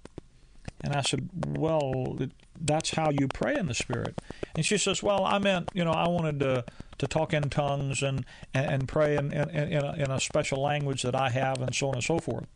And 0.82 0.94
I 0.94 1.02
said, 1.02 1.28
Well, 1.46 2.18
that's 2.60 2.90
how 2.90 3.10
you 3.10 3.28
pray 3.28 3.56
in 3.56 3.66
the 3.66 3.74
Spirit. 3.74 4.20
And 4.54 4.64
she 4.64 4.78
says, 4.78 5.02
Well, 5.02 5.24
I 5.24 5.38
meant, 5.38 5.70
you 5.74 5.84
know, 5.84 5.90
I 5.90 6.08
wanted 6.08 6.40
to, 6.40 6.64
to 6.98 7.06
talk 7.06 7.32
in 7.32 7.50
tongues 7.50 8.02
and, 8.02 8.24
and, 8.54 8.66
and 8.66 8.88
pray 8.88 9.16
in, 9.16 9.32
in, 9.32 9.50
in, 9.50 9.84
a, 9.84 9.92
in 9.94 10.10
a 10.10 10.20
special 10.20 10.62
language 10.62 11.02
that 11.02 11.14
I 11.14 11.30
have 11.30 11.60
and 11.60 11.74
so 11.74 11.88
on 11.88 11.94
and 11.94 12.04
so 12.04 12.18
forth. 12.18 12.46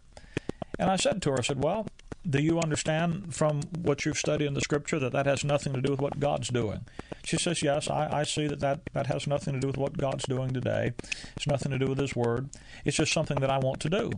And 0.78 0.90
I 0.90 0.96
said 0.96 1.22
to 1.22 1.30
her, 1.30 1.38
I 1.38 1.42
said, 1.42 1.62
Well, 1.62 1.86
do 2.28 2.40
you 2.40 2.60
understand 2.60 3.34
from 3.34 3.62
what 3.76 4.04
you've 4.04 4.18
studied 4.18 4.46
in 4.46 4.54
the 4.54 4.60
scripture 4.60 4.98
that 4.98 5.12
that 5.12 5.26
has 5.26 5.44
nothing 5.44 5.72
to 5.72 5.80
do 5.80 5.90
with 5.92 6.00
what 6.00 6.20
God's 6.20 6.48
doing? 6.48 6.84
She 7.24 7.36
says, 7.36 7.62
Yes, 7.62 7.88
I, 7.90 8.20
I 8.20 8.22
see 8.24 8.46
that, 8.46 8.60
that 8.60 8.80
that 8.92 9.06
has 9.06 9.26
nothing 9.26 9.54
to 9.54 9.60
do 9.60 9.66
with 9.66 9.76
what 9.76 9.98
God's 9.98 10.24
doing 10.24 10.50
today. 10.50 10.92
It's 11.36 11.46
nothing 11.46 11.72
to 11.72 11.78
do 11.78 11.86
with 11.86 11.98
His 11.98 12.16
Word. 12.16 12.50
It's 12.84 12.96
just 12.96 13.12
something 13.12 13.40
that 13.40 13.50
I 13.50 13.58
want 13.58 13.80
to 13.80 13.90
do. 13.90 14.10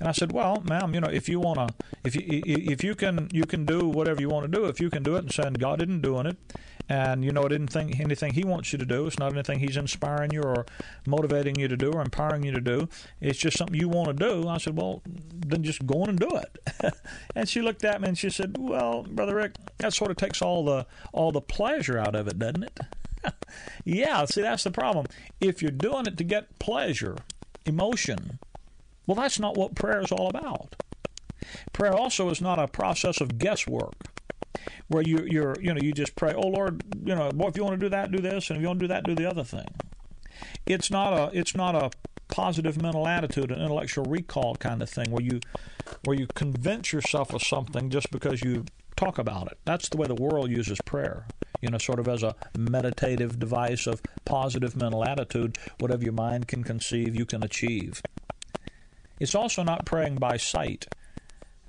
And 0.00 0.08
I 0.08 0.12
said, 0.12 0.32
"Well, 0.32 0.62
ma'am, 0.64 0.94
you 0.94 1.00
know, 1.00 1.10
if 1.10 1.28
you 1.28 1.40
want 1.40 1.58
to, 1.58 1.74
if 2.04 2.14
you 2.14 2.22
if 2.26 2.84
you 2.84 2.94
can, 2.94 3.28
you 3.32 3.44
can 3.44 3.64
do 3.64 3.88
whatever 3.88 4.20
you 4.20 4.28
want 4.28 4.50
to 4.50 4.58
do. 4.58 4.66
If 4.66 4.80
you 4.80 4.90
can 4.90 5.02
do 5.02 5.16
it 5.16 5.20
and 5.20 5.32
saying 5.32 5.54
God 5.54 5.82
isn't 5.82 6.02
doing 6.02 6.26
it, 6.26 6.36
and 6.88 7.24
you 7.24 7.32
know 7.32 7.42
it 7.42 7.50
didn't 7.50 7.68
think 7.72 8.00
anything 8.00 8.34
He 8.34 8.44
wants 8.44 8.72
you 8.72 8.78
to 8.78 8.86
do. 8.86 9.06
It's 9.06 9.18
not 9.18 9.32
anything 9.32 9.58
He's 9.60 9.76
inspiring 9.76 10.32
you 10.32 10.42
or 10.42 10.66
motivating 11.06 11.58
you 11.58 11.68
to 11.68 11.76
do 11.76 11.92
or 11.92 12.00
empowering 12.00 12.44
you 12.44 12.52
to 12.52 12.60
do. 12.60 12.88
It's 13.20 13.38
just 13.38 13.58
something 13.58 13.78
you 13.78 13.88
want 13.88 14.08
to 14.08 14.14
do." 14.14 14.48
I 14.48 14.58
said, 14.58 14.76
"Well, 14.76 15.02
then 15.06 15.62
just 15.62 15.86
go 15.86 16.02
on 16.02 16.10
and 16.10 16.18
do 16.18 16.30
it." 16.30 16.94
and 17.34 17.48
she 17.48 17.60
looked 17.60 17.84
at 17.84 18.00
me 18.00 18.08
and 18.08 18.18
she 18.18 18.30
said, 18.30 18.56
"Well, 18.58 19.02
brother 19.02 19.36
Rick, 19.36 19.54
that 19.78 19.94
sort 19.94 20.10
of 20.10 20.16
takes 20.16 20.42
all 20.42 20.64
the 20.64 20.86
all 21.12 21.32
the 21.32 21.40
pleasure 21.40 21.98
out 21.98 22.14
of 22.14 22.28
it, 22.28 22.38
doesn't 22.38 22.64
it?" 22.64 22.80
yeah, 23.84 24.24
see, 24.24 24.42
that's 24.42 24.64
the 24.64 24.70
problem. 24.70 25.06
If 25.40 25.62
you're 25.62 25.70
doing 25.70 26.06
it 26.06 26.16
to 26.18 26.24
get 26.24 26.58
pleasure, 26.58 27.16
emotion 27.66 28.38
well, 29.08 29.14
that's 29.14 29.40
not 29.40 29.56
what 29.56 29.74
prayer 29.74 30.02
is 30.02 30.12
all 30.12 30.28
about. 30.28 30.76
Prayer 31.72 31.94
also 31.94 32.28
is 32.28 32.42
not 32.42 32.58
a 32.58 32.68
process 32.68 33.22
of 33.22 33.38
guesswork 33.38 33.94
where 34.88 35.02
you 35.02 35.26
you're 35.28 35.56
you 35.60 35.72
know 35.72 35.80
you 35.80 35.92
just 35.92 36.16
pray, 36.16 36.32
oh 36.34 36.48
Lord, 36.48 36.82
you 37.04 37.14
know, 37.14 37.30
boy, 37.30 37.48
if 37.48 37.56
you 37.56 37.64
want 37.64 37.78
to 37.80 37.86
do 37.86 37.90
that, 37.90 38.10
do 38.10 38.18
this, 38.18 38.50
and 38.50 38.56
if 38.56 38.62
you 38.62 38.68
want 38.68 38.80
to 38.80 38.84
do 38.84 38.88
that, 38.88 39.04
do 39.04 39.14
the 39.14 39.28
other 39.28 39.44
thing. 39.44 39.68
It's 40.66 40.90
not 40.90 41.12
a 41.12 41.38
it's 41.38 41.54
not 41.54 41.74
a 41.74 41.90
positive 42.28 42.80
mental 42.80 43.08
attitude, 43.08 43.50
an 43.50 43.60
intellectual 43.60 44.04
recall 44.04 44.54
kind 44.56 44.82
of 44.82 44.88
thing 44.88 45.10
where 45.10 45.22
you 45.22 45.40
where 46.04 46.16
you 46.16 46.26
convince 46.34 46.92
yourself 46.92 47.32
of 47.34 47.42
something 47.42 47.90
just 47.90 48.10
because 48.10 48.42
you 48.42 48.64
talk 48.96 49.18
about 49.18 49.50
it. 49.50 49.58
That's 49.64 49.88
the 49.88 49.96
way 49.96 50.06
the 50.06 50.14
world 50.14 50.50
uses 50.50 50.78
prayer. 50.84 51.26
You 51.60 51.70
know, 51.70 51.78
sort 51.78 51.98
of 51.98 52.06
as 52.06 52.22
a 52.22 52.36
meditative 52.56 53.38
device 53.38 53.86
of 53.86 54.02
positive 54.24 54.76
mental 54.76 55.04
attitude. 55.04 55.58
Whatever 55.78 56.04
your 56.04 56.12
mind 56.12 56.46
can 56.46 56.62
conceive, 56.62 57.16
you 57.16 57.26
can 57.26 57.42
achieve. 57.42 58.00
It's 59.18 59.34
also 59.34 59.62
not 59.62 59.84
praying 59.84 60.16
by 60.16 60.36
sight. 60.36 60.86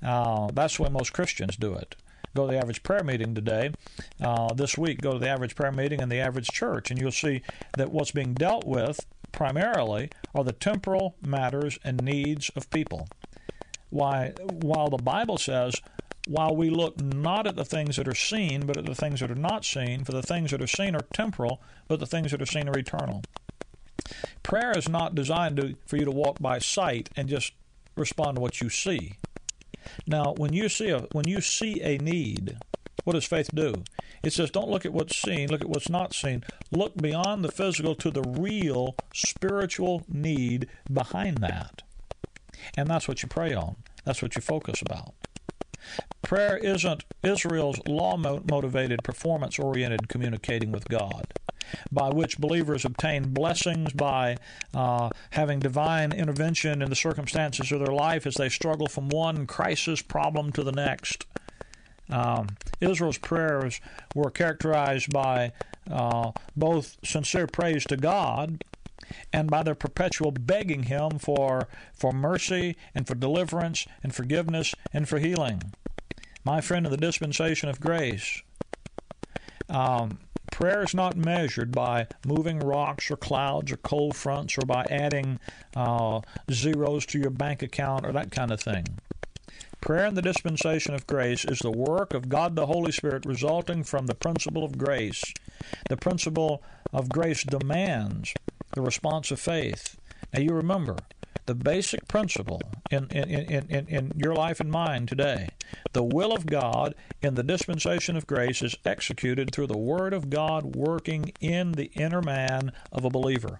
Uh, 0.02 0.48
that's 0.52 0.76
the 0.76 0.84
way 0.84 0.88
most 0.90 1.12
Christians 1.12 1.56
do 1.56 1.74
it. 1.74 1.96
Go 2.34 2.46
to 2.46 2.52
the 2.52 2.58
average 2.58 2.82
prayer 2.82 3.02
meeting 3.02 3.34
today, 3.34 3.72
uh, 4.20 4.54
this 4.54 4.78
week, 4.78 5.00
go 5.00 5.12
to 5.12 5.18
the 5.18 5.28
average 5.28 5.56
prayer 5.56 5.72
meeting 5.72 6.00
in 6.00 6.08
the 6.08 6.20
average 6.20 6.48
church, 6.48 6.90
and 6.90 7.00
you'll 7.00 7.10
see 7.10 7.42
that 7.76 7.90
what's 7.90 8.12
being 8.12 8.34
dealt 8.34 8.66
with 8.66 9.00
primarily 9.32 10.10
are 10.34 10.44
the 10.44 10.52
temporal 10.52 11.16
matters 11.22 11.78
and 11.82 12.02
needs 12.02 12.50
of 12.54 12.70
people. 12.70 13.08
Why, 13.90 14.32
while 14.62 14.88
the 14.88 15.02
Bible 15.02 15.38
says, 15.38 15.80
while 16.28 16.54
we 16.54 16.70
look 16.70 17.00
not 17.00 17.48
at 17.48 17.56
the 17.56 17.64
things 17.64 17.96
that 17.96 18.06
are 18.06 18.14
seen, 18.14 18.66
but 18.66 18.76
at 18.76 18.86
the 18.86 18.94
things 18.94 19.20
that 19.20 19.30
are 19.30 19.34
not 19.34 19.64
seen, 19.64 20.04
for 20.04 20.12
the 20.12 20.22
things 20.22 20.52
that 20.52 20.62
are 20.62 20.66
seen 20.68 20.94
are 20.94 21.06
temporal, 21.12 21.60
but 21.88 21.98
the 21.98 22.06
things 22.06 22.30
that 22.30 22.40
are 22.40 22.46
seen 22.46 22.68
are 22.68 22.78
eternal. 22.78 23.22
Prayer 24.42 24.72
is 24.76 24.88
not 24.88 25.14
designed 25.14 25.56
to, 25.56 25.74
for 25.86 25.96
you 25.96 26.04
to 26.04 26.10
walk 26.10 26.38
by 26.40 26.58
sight 26.58 27.10
and 27.16 27.28
just 27.28 27.52
respond 27.96 28.36
to 28.36 28.40
what 28.40 28.60
you 28.60 28.68
see. 28.68 29.14
Now, 30.06 30.34
when 30.36 30.52
you 30.52 30.68
see 30.68 30.90
a 30.90 31.00
when 31.12 31.26
you 31.28 31.40
see 31.40 31.80
a 31.82 31.98
need, 31.98 32.56
what 33.04 33.14
does 33.14 33.24
faith 33.24 33.50
do? 33.54 33.82
It 34.22 34.32
says, 34.32 34.50
don't 34.50 34.68
look 34.68 34.84
at 34.84 34.92
what's 34.92 35.16
seen, 35.16 35.48
look 35.48 35.62
at 35.62 35.68
what's 35.68 35.88
not 35.88 36.14
seen. 36.14 36.44
Look 36.70 36.96
beyond 36.96 37.42
the 37.42 37.50
physical 37.50 37.94
to 37.96 38.10
the 38.10 38.22
real 38.22 38.94
spiritual 39.14 40.02
need 40.08 40.68
behind 40.92 41.38
that. 41.38 41.82
And 42.76 42.88
that's 42.88 43.08
what 43.08 43.22
you 43.22 43.28
pray 43.28 43.54
on. 43.54 43.76
That's 44.04 44.20
what 44.20 44.36
you 44.36 44.42
focus 44.42 44.82
about. 44.82 45.14
Prayer 46.22 46.58
isn't 46.58 47.04
Israel's 47.22 47.80
law 47.86 48.16
motivated, 48.18 49.02
performance 49.02 49.58
oriented 49.58 50.08
communicating 50.08 50.70
with 50.70 50.86
God 50.88 51.26
by 51.92 52.08
which 52.08 52.38
believers 52.38 52.84
obtain 52.84 53.32
blessings 53.32 53.92
by 53.92 54.36
uh, 54.74 55.10
having 55.30 55.60
divine 55.60 56.12
intervention 56.12 56.82
in 56.82 56.90
the 56.90 56.96
circumstances 56.96 57.70
of 57.72 57.80
their 57.80 57.94
life 57.94 58.26
as 58.26 58.34
they 58.34 58.48
struggle 58.48 58.86
from 58.86 59.08
one 59.08 59.46
crisis 59.46 60.02
problem 60.02 60.52
to 60.52 60.62
the 60.62 60.72
next. 60.72 61.26
Um, 62.08 62.48
Israel's 62.80 63.18
prayers 63.18 63.80
were 64.14 64.30
characterized 64.30 65.12
by 65.12 65.52
uh, 65.90 66.32
both 66.56 66.96
sincere 67.04 67.46
praise 67.46 67.84
to 67.86 67.96
God 67.96 68.64
and 69.32 69.50
by 69.50 69.62
their 69.62 69.74
perpetual 69.74 70.30
begging 70.30 70.84
Him 70.84 71.18
for, 71.18 71.68
for 71.92 72.12
mercy 72.12 72.76
and 72.94 73.06
for 73.06 73.14
deliverance 73.14 73.86
and 74.02 74.14
forgiveness 74.14 74.74
and 74.92 75.08
for 75.08 75.18
healing. 75.18 75.72
My 76.44 76.60
friend 76.60 76.86
in 76.86 76.92
the 76.92 76.98
dispensation 76.98 77.68
of 77.68 77.80
grace, 77.80 78.42
um, 79.68 80.18
Prayer 80.60 80.82
is 80.82 80.94
not 80.94 81.16
measured 81.16 81.72
by 81.72 82.06
moving 82.26 82.58
rocks 82.58 83.10
or 83.10 83.16
clouds 83.16 83.72
or 83.72 83.78
cold 83.78 84.14
fronts 84.14 84.58
or 84.58 84.66
by 84.66 84.84
adding 84.90 85.40
uh, 85.74 86.20
zeros 86.50 87.06
to 87.06 87.18
your 87.18 87.30
bank 87.30 87.62
account 87.62 88.04
or 88.04 88.12
that 88.12 88.30
kind 88.30 88.50
of 88.50 88.60
thing. 88.60 88.84
Prayer 89.80 90.04
in 90.04 90.16
the 90.16 90.20
dispensation 90.20 90.92
of 90.92 91.06
grace 91.06 91.46
is 91.46 91.60
the 91.60 91.70
work 91.70 92.12
of 92.12 92.28
God 92.28 92.56
the 92.56 92.66
Holy 92.66 92.92
Spirit 92.92 93.24
resulting 93.24 93.84
from 93.84 94.04
the 94.04 94.14
principle 94.14 94.62
of 94.62 94.76
grace. 94.76 95.24
The 95.88 95.96
principle 95.96 96.62
of 96.92 97.08
grace 97.08 97.42
demands 97.42 98.34
the 98.74 98.82
response 98.82 99.30
of 99.30 99.40
faith. 99.40 99.96
Now 100.34 100.40
you 100.40 100.50
remember, 100.50 100.96
the 101.50 101.54
basic 101.56 102.06
principle 102.06 102.62
in, 102.92 103.08
in, 103.10 103.28
in, 103.28 103.66
in, 103.68 103.88
in 103.88 104.12
your 104.14 104.32
life 104.32 104.60
and 104.60 104.70
mine 104.70 105.04
today. 105.04 105.48
The 105.94 106.04
will 106.04 106.32
of 106.32 106.46
God 106.46 106.94
in 107.22 107.34
the 107.34 107.42
dispensation 107.42 108.16
of 108.16 108.24
grace 108.28 108.62
is 108.62 108.76
executed 108.84 109.50
through 109.50 109.66
the 109.66 109.76
Word 109.76 110.14
of 110.14 110.30
God 110.30 110.76
working 110.76 111.32
in 111.40 111.72
the 111.72 111.90
inner 111.96 112.22
man 112.22 112.70
of 112.92 113.04
a 113.04 113.10
believer. 113.10 113.58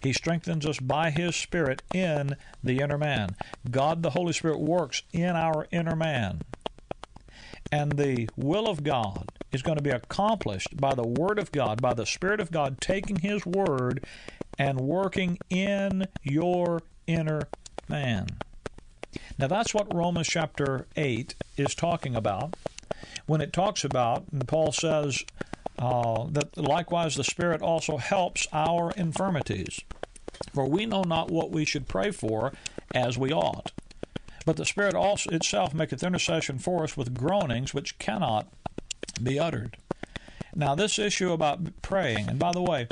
He 0.00 0.12
strengthens 0.12 0.64
us 0.64 0.78
by 0.78 1.10
His 1.10 1.34
Spirit 1.34 1.82
in 1.92 2.36
the 2.62 2.78
inner 2.78 2.98
man. 2.98 3.30
God 3.68 4.04
the 4.04 4.10
Holy 4.10 4.32
Spirit 4.32 4.60
works 4.60 5.02
in 5.12 5.34
our 5.34 5.66
inner 5.72 5.96
man. 5.96 6.42
And 7.72 7.98
the 7.98 8.28
will 8.36 8.68
of 8.68 8.84
God 8.84 9.32
is 9.50 9.62
going 9.62 9.76
to 9.76 9.82
be 9.82 9.90
accomplished 9.90 10.76
by 10.76 10.94
the 10.94 11.06
Word 11.06 11.40
of 11.40 11.50
God, 11.50 11.82
by 11.82 11.94
the 11.94 12.06
Spirit 12.06 12.38
of 12.38 12.52
God 12.52 12.80
taking 12.80 13.16
His 13.16 13.44
Word 13.44 14.06
and 14.56 14.80
working 14.80 15.38
in 15.50 16.06
your 16.22 16.80
inner 17.08 17.48
man. 17.88 18.28
Now, 19.38 19.48
that's 19.48 19.74
what 19.74 19.92
Romans 19.92 20.28
chapter 20.28 20.86
8 20.96 21.34
is 21.56 21.74
talking 21.74 22.14
about 22.14 22.54
when 23.26 23.40
it 23.40 23.52
talks 23.52 23.84
about, 23.84 24.24
and 24.32 24.46
Paul 24.46 24.72
says 24.72 25.24
uh, 25.78 26.26
that 26.30 26.56
likewise 26.56 27.14
the 27.14 27.24
Spirit 27.24 27.62
also 27.62 27.96
helps 27.96 28.46
our 28.52 28.90
infirmities. 28.92 29.80
For 30.52 30.66
we 30.66 30.86
know 30.86 31.02
not 31.02 31.30
what 31.30 31.50
we 31.50 31.64
should 31.64 31.88
pray 31.88 32.10
for 32.10 32.52
as 32.94 33.18
we 33.18 33.32
ought. 33.32 33.72
But 34.44 34.56
the 34.56 34.64
Spirit 34.64 34.94
also 34.94 35.30
itself 35.30 35.74
maketh 35.74 36.02
intercession 36.02 36.58
for 36.58 36.84
us 36.84 36.96
with 36.96 37.14
groanings 37.14 37.74
which 37.74 37.98
cannot 37.98 38.48
be 39.22 39.38
uttered. 39.38 39.76
Now, 40.54 40.74
this 40.74 40.98
issue 40.98 41.32
about 41.32 41.82
praying, 41.82 42.28
and 42.28 42.38
by 42.38 42.52
the 42.52 42.62
way, 42.62 42.88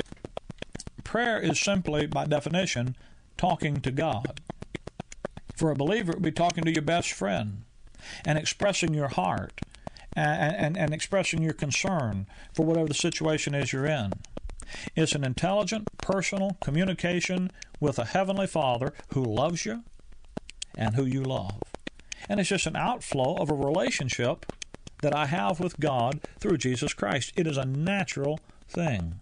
prayer 1.03 1.39
is 1.39 1.59
simply, 1.59 2.05
by 2.05 2.25
definition, 2.25 2.95
talking 3.37 3.81
to 3.81 3.91
God. 3.91 4.41
For 5.55 5.71
a 5.71 5.75
believer, 5.75 6.11
it 6.11 6.17
would 6.17 6.23
be 6.23 6.31
talking 6.31 6.63
to 6.63 6.71
your 6.71 6.83
best 6.83 7.11
friend 7.11 7.63
and 8.25 8.37
expressing 8.37 8.93
your 8.93 9.07
heart 9.07 9.61
and, 10.13 10.55
and, 10.55 10.77
and 10.77 10.93
expressing 10.93 11.41
your 11.41 11.53
concern 11.53 12.27
for 12.53 12.65
whatever 12.65 12.87
the 12.87 12.93
situation 12.93 13.55
is 13.55 13.71
you're 13.71 13.85
in. 13.85 14.13
It's 14.95 15.13
an 15.13 15.23
intelligent, 15.23 15.87
personal 15.97 16.57
communication 16.61 17.51
with 17.79 17.97
a 17.99 18.05
Heavenly 18.05 18.47
Father 18.47 18.93
who 19.13 19.23
loves 19.23 19.65
you 19.65 19.83
and 20.75 20.95
who 20.95 21.05
you 21.05 21.23
love. 21.23 21.61
And 22.29 22.39
it's 22.39 22.49
just 22.49 22.67
an 22.67 22.75
outflow 22.75 23.35
of 23.35 23.49
a 23.49 23.55
relationship 23.55 24.45
that 25.01 25.15
I 25.15 25.27
have 25.27 25.59
with 25.59 25.79
God 25.79 26.21
through 26.39 26.57
Jesus 26.57 26.93
Christ. 26.93 27.31
It 27.35 27.47
is 27.47 27.57
a 27.57 27.65
natural 27.65 28.39
thing. 28.67 29.19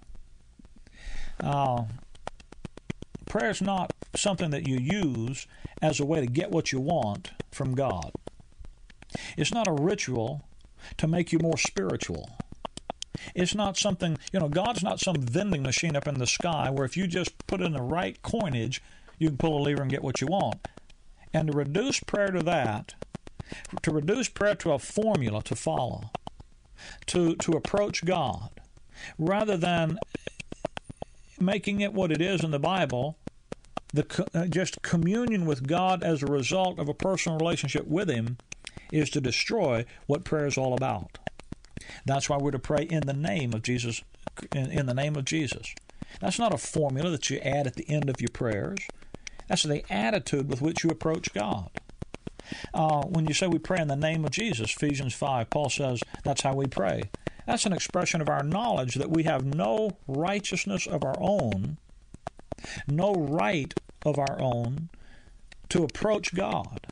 Uh, 1.39 1.83
prayer 3.25 3.49
is 3.49 3.61
not 3.61 3.93
something 4.17 4.49
that 4.51 4.67
you 4.67 4.77
use 4.77 5.47
as 5.81 5.99
a 5.99 6.05
way 6.05 6.19
to 6.19 6.27
get 6.27 6.51
what 6.51 6.71
you 6.71 6.79
want 6.79 7.31
from 7.51 7.75
God. 7.75 8.11
It's 9.37 9.53
not 9.53 9.67
a 9.67 9.73
ritual 9.73 10.47
to 10.97 11.07
make 11.07 11.31
you 11.31 11.39
more 11.39 11.57
spiritual. 11.57 12.37
It's 13.33 13.55
not 13.55 13.77
something, 13.77 14.17
you 14.31 14.39
know, 14.39 14.49
God's 14.49 14.83
not 14.83 14.99
some 14.99 15.15
vending 15.15 15.63
machine 15.63 15.95
up 15.95 16.07
in 16.07 16.19
the 16.19 16.27
sky 16.27 16.69
where 16.69 16.85
if 16.85 16.97
you 16.97 17.07
just 17.07 17.47
put 17.47 17.61
in 17.61 17.73
the 17.73 17.81
right 17.81 18.21
coinage, 18.21 18.81
you 19.17 19.29
can 19.29 19.37
pull 19.37 19.57
a 19.57 19.63
lever 19.63 19.81
and 19.81 19.91
get 19.91 20.03
what 20.03 20.21
you 20.21 20.27
want. 20.27 20.67
And 21.33 21.47
to 21.47 21.57
reduce 21.57 21.99
prayer 22.01 22.31
to 22.31 22.43
that, 22.43 22.93
to 23.81 23.91
reduce 23.91 24.29
prayer 24.29 24.55
to 24.55 24.73
a 24.73 24.79
formula 24.79 25.41
to 25.43 25.55
follow, 25.55 26.11
to, 27.07 27.35
to 27.35 27.51
approach 27.53 28.05
God, 28.05 28.49
rather 29.17 29.57
than 29.57 29.97
making 31.39 31.81
it 31.81 31.93
what 31.93 32.11
it 32.11 32.21
is 32.21 32.43
in 32.43 32.51
the 32.51 32.59
Bible, 32.59 33.17
the 33.95 34.27
uh, 34.33 34.45
just 34.47 34.81
communion 34.81 35.45
with 35.45 35.67
God 35.67 36.03
as 36.03 36.21
a 36.21 36.27
result 36.27 36.79
of 36.79 36.89
a 36.89 36.93
personal 36.93 37.37
relationship 37.37 37.87
with 37.87 38.09
Him 38.09 38.37
is 38.91 39.09
to 39.11 39.21
destroy 39.21 39.85
what 40.05 40.25
prayer 40.25 40.45
is 40.45 40.57
all 40.57 40.73
about. 40.73 41.17
That's 42.05 42.29
why 42.29 42.37
we're 42.37 42.51
to 42.51 42.59
pray 42.59 42.83
in 42.83 43.01
the 43.01 43.13
name 43.13 43.53
of 43.53 43.63
Jesus. 43.63 44.03
In, 44.53 44.69
in 44.69 44.85
the 44.85 44.93
name 44.93 45.15
of 45.15 45.23
Jesus. 45.23 45.73
That's 46.19 46.39
not 46.39 46.53
a 46.53 46.57
formula 46.57 47.09
that 47.11 47.29
you 47.29 47.37
add 47.39 47.67
at 47.67 47.75
the 47.75 47.89
end 47.89 48.09
of 48.09 48.19
your 48.19 48.29
prayers. 48.29 48.79
That's 49.47 49.63
the 49.63 49.83
attitude 49.89 50.49
with 50.49 50.61
which 50.61 50.83
you 50.83 50.89
approach 50.89 51.33
God. 51.33 51.69
Uh, 52.73 53.03
when 53.03 53.27
you 53.27 53.33
say 53.33 53.47
we 53.47 53.59
pray 53.59 53.79
in 53.79 53.87
the 53.87 53.95
name 53.95 54.25
of 54.25 54.31
Jesus, 54.31 54.75
Ephesians 54.75 55.13
5, 55.13 55.49
Paul 55.49 55.69
says 55.69 56.01
that's 56.23 56.41
how 56.41 56.53
we 56.53 56.67
pray. 56.67 57.03
That's 57.47 57.65
an 57.65 57.73
expression 57.73 58.21
of 58.21 58.29
our 58.29 58.43
knowledge 58.43 58.95
that 58.95 59.09
we 59.09 59.23
have 59.23 59.45
no 59.45 59.97
righteousness 60.07 60.85
of 60.85 61.03
our 61.03 61.15
own, 61.17 61.77
no 62.87 63.13
right 63.13 63.73
of 64.05 64.17
our 64.19 64.39
own 64.39 64.89
to 65.69 65.83
approach 65.83 66.33
God. 66.33 66.87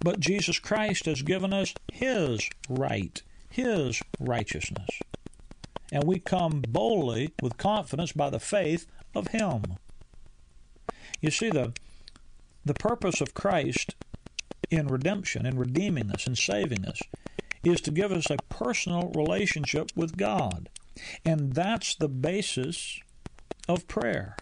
But 0.00 0.20
Jesus 0.20 0.58
Christ 0.58 1.06
has 1.06 1.22
given 1.22 1.52
us 1.52 1.74
His 1.92 2.48
right, 2.68 3.22
His 3.48 4.02
righteousness. 4.20 4.90
And 5.90 6.04
we 6.04 6.18
come 6.18 6.62
boldly 6.68 7.32
with 7.40 7.56
confidence 7.56 8.12
by 8.12 8.30
the 8.30 8.40
faith 8.40 8.86
of 9.14 9.28
Him. 9.28 9.62
You 11.20 11.30
see, 11.30 11.50
the, 11.50 11.72
the 12.64 12.74
purpose 12.74 13.20
of 13.20 13.34
Christ 13.34 13.94
in 14.70 14.86
redemption, 14.86 15.46
in 15.46 15.58
redeeming 15.58 16.10
us, 16.10 16.26
in 16.26 16.34
saving 16.34 16.84
us, 16.86 17.00
is 17.62 17.80
to 17.82 17.90
give 17.90 18.10
us 18.10 18.30
a 18.30 18.36
personal 18.48 19.12
relationship 19.14 19.90
with 19.94 20.16
God. 20.16 20.68
And 21.24 21.54
that's 21.54 21.94
the 21.94 22.08
basis 22.08 23.00
of 23.68 23.86
prayer. 23.86 24.36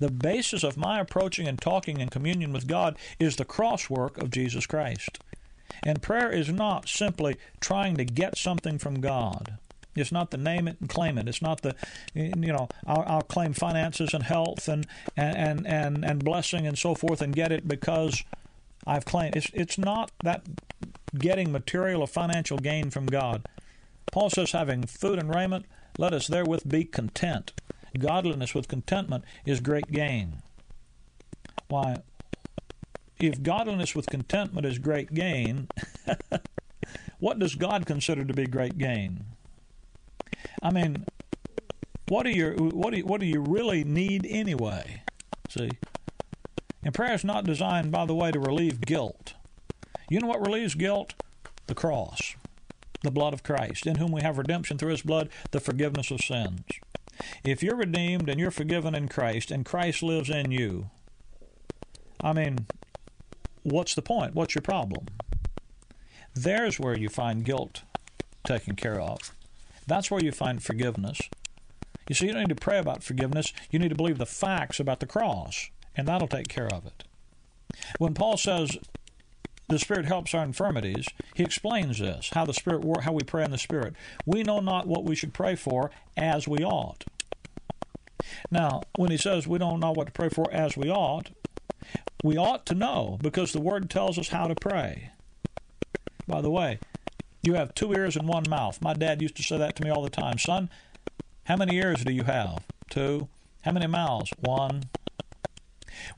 The 0.00 0.10
basis 0.10 0.64
of 0.64 0.76
my 0.76 1.00
approaching 1.00 1.46
and 1.46 1.60
talking 1.60 2.00
in 2.00 2.08
communion 2.08 2.52
with 2.52 2.66
God 2.66 2.96
is 3.18 3.36
the 3.36 3.44
cross 3.44 3.88
work 3.88 4.18
of 4.18 4.30
Jesus 4.30 4.66
Christ. 4.66 5.18
And 5.82 6.02
prayer 6.02 6.30
is 6.30 6.48
not 6.48 6.88
simply 6.88 7.36
trying 7.60 7.96
to 7.96 8.04
get 8.04 8.38
something 8.38 8.78
from 8.78 9.00
God. 9.00 9.58
It's 9.96 10.12
not 10.12 10.30
the 10.30 10.36
name 10.36 10.66
it 10.66 10.76
and 10.80 10.88
claim 10.88 11.18
it. 11.18 11.28
It's 11.28 11.42
not 11.42 11.62
the, 11.62 11.76
you 12.14 12.52
know, 12.52 12.68
I'll, 12.86 13.04
I'll 13.06 13.22
claim 13.22 13.52
finances 13.52 14.12
and 14.12 14.24
health 14.24 14.68
and, 14.68 14.86
and, 15.16 15.66
and, 15.66 16.04
and 16.04 16.24
blessing 16.24 16.66
and 16.66 16.76
so 16.76 16.94
forth 16.94 17.22
and 17.22 17.34
get 17.34 17.52
it 17.52 17.68
because 17.68 18.24
I've 18.86 19.04
claimed. 19.04 19.36
It's, 19.36 19.50
it's 19.54 19.78
not 19.78 20.10
that 20.24 20.42
getting 21.16 21.52
material 21.52 22.00
or 22.00 22.08
financial 22.08 22.58
gain 22.58 22.90
from 22.90 23.06
God. 23.06 23.46
Paul 24.10 24.30
says, 24.30 24.52
having 24.52 24.84
food 24.84 25.18
and 25.18 25.32
raiment, 25.32 25.66
let 25.96 26.12
us 26.12 26.26
therewith 26.26 26.68
be 26.68 26.84
content. 26.84 27.52
Godliness 27.98 28.54
with 28.54 28.68
contentment 28.68 29.24
is 29.44 29.60
great 29.60 29.90
gain. 29.90 30.42
Why, 31.68 31.96
if 33.20 33.42
godliness 33.42 33.94
with 33.94 34.06
contentment 34.06 34.66
is 34.66 34.78
great 34.78 35.14
gain, 35.14 35.68
what 37.18 37.38
does 37.38 37.54
God 37.54 37.86
consider 37.86 38.24
to 38.24 38.34
be 38.34 38.46
great 38.46 38.78
gain? 38.78 39.24
I 40.62 40.70
mean, 40.70 41.04
what 42.08 42.24
do 42.24 42.30
you 42.30 42.52
what 42.72 42.90
do 42.90 42.98
you, 42.98 43.06
what 43.06 43.20
do 43.20 43.26
you 43.26 43.40
really 43.40 43.84
need 43.84 44.26
anyway? 44.28 45.02
See, 45.48 45.70
and 46.82 46.92
prayer 46.92 47.14
is 47.14 47.24
not 47.24 47.44
designed, 47.44 47.90
by 47.90 48.04
the 48.04 48.14
way, 48.14 48.30
to 48.30 48.38
relieve 48.38 48.80
guilt. 48.80 49.34
You 50.10 50.20
know 50.20 50.26
what 50.26 50.46
relieves 50.46 50.74
guilt? 50.74 51.14
The 51.66 51.74
cross, 51.74 52.34
the 53.02 53.10
blood 53.10 53.32
of 53.32 53.42
Christ, 53.42 53.86
in 53.86 53.96
whom 53.96 54.12
we 54.12 54.20
have 54.20 54.36
redemption 54.36 54.76
through 54.76 54.90
his 54.90 55.02
blood, 55.02 55.30
the 55.50 55.60
forgiveness 55.60 56.10
of 56.10 56.20
sins. 56.20 56.60
If 57.44 57.62
you're 57.62 57.76
redeemed 57.76 58.30
and 58.30 58.40
you're 58.40 58.50
forgiven 58.50 58.94
in 58.94 59.06
Christ 59.08 59.50
and 59.50 59.66
Christ 59.66 60.02
lives 60.02 60.30
in 60.30 60.50
you, 60.50 60.88
I 62.22 62.32
mean, 62.32 62.66
what's 63.62 63.94
the 63.94 64.00
point? 64.00 64.34
What's 64.34 64.54
your 64.54 64.62
problem? 64.62 65.06
There's 66.34 66.80
where 66.80 66.96
you 66.96 67.10
find 67.10 67.44
guilt 67.44 67.82
taken 68.44 68.76
care 68.76 68.98
of. 68.98 69.34
That's 69.86 70.10
where 70.10 70.24
you 70.24 70.32
find 70.32 70.62
forgiveness. 70.62 71.20
You 72.08 72.14
see, 72.14 72.26
you 72.26 72.32
don't 72.32 72.42
need 72.42 72.48
to 72.48 72.54
pray 72.54 72.78
about 72.78 73.02
forgiveness. 73.02 73.52
You 73.70 73.78
need 73.78 73.90
to 73.90 73.94
believe 73.94 74.16
the 74.16 74.24
facts 74.24 74.80
about 74.80 75.00
the 75.00 75.06
cross, 75.06 75.68
and 75.94 76.08
that'll 76.08 76.28
take 76.28 76.48
care 76.48 76.72
of 76.72 76.86
it. 76.86 77.04
When 77.98 78.14
Paul 78.14 78.38
says 78.38 78.78
the 79.68 79.78
Spirit 79.78 80.06
helps 80.06 80.34
our 80.34 80.44
infirmities, 80.44 81.06
he 81.34 81.42
explains 81.42 81.98
this 81.98 82.30
how 82.32 82.46
the 82.46 82.54
Spirit 82.54 82.84
how 83.02 83.12
we 83.12 83.22
pray 83.22 83.44
in 83.44 83.50
the 83.50 83.58
Spirit. 83.58 83.94
We 84.24 84.42
know 84.42 84.60
not 84.60 84.86
what 84.86 85.04
we 85.04 85.14
should 85.14 85.34
pray 85.34 85.56
for 85.56 85.90
as 86.16 86.48
we 86.48 86.58
ought. 86.64 87.04
Now, 88.50 88.82
when 88.96 89.10
he 89.10 89.16
says 89.16 89.46
we 89.46 89.58
don't 89.58 89.80
know 89.80 89.92
what 89.92 90.06
to 90.06 90.12
pray 90.12 90.28
for 90.28 90.52
as 90.52 90.76
we 90.76 90.90
ought, 90.90 91.30
we 92.22 92.36
ought 92.36 92.64
to 92.66 92.74
know 92.74 93.18
because 93.22 93.52
the 93.52 93.60
Word 93.60 93.90
tells 93.90 94.18
us 94.18 94.28
how 94.28 94.46
to 94.46 94.54
pray. 94.54 95.10
By 96.26 96.40
the 96.40 96.50
way, 96.50 96.78
you 97.42 97.54
have 97.54 97.74
two 97.74 97.92
ears 97.92 98.16
and 98.16 98.26
one 98.26 98.44
mouth. 98.48 98.80
My 98.80 98.94
dad 98.94 99.20
used 99.20 99.36
to 99.36 99.42
say 99.42 99.58
that 99.58 99.76
to 99.76 99.84
me 99.84 99.90
all 99.90 100.02
the 100.02 100.10
time. 100.10 100.38
Son, 100.38 100.70
how 101.44 101.56
many 101.56 101.76
ears 101.76 102.02
do 102.02 102.12
you 102.12 102.24
have? 102.24 102.64
Two. 102.88 103.28
How 103.62 103.72
many 103.72 103.86
mouths? 103.86 104.30
One. 104.40 104.84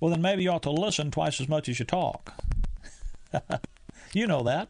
Well, 0.01 0.11
then 0.11 0.23
maybe 0.23 0.45
you 0.45 0.51
ought 0.51 0.62
to 0.62 0.71
listen 0.71 1.11
twice 1.11 1.40
as 1.40 1.49
much 1.49 1.69
as 1.69 1.79
you 1.79 1.85
talk. 1.85 2.35
you 4.12 4.27
know 4.27 4.42
that. 4.45 4.69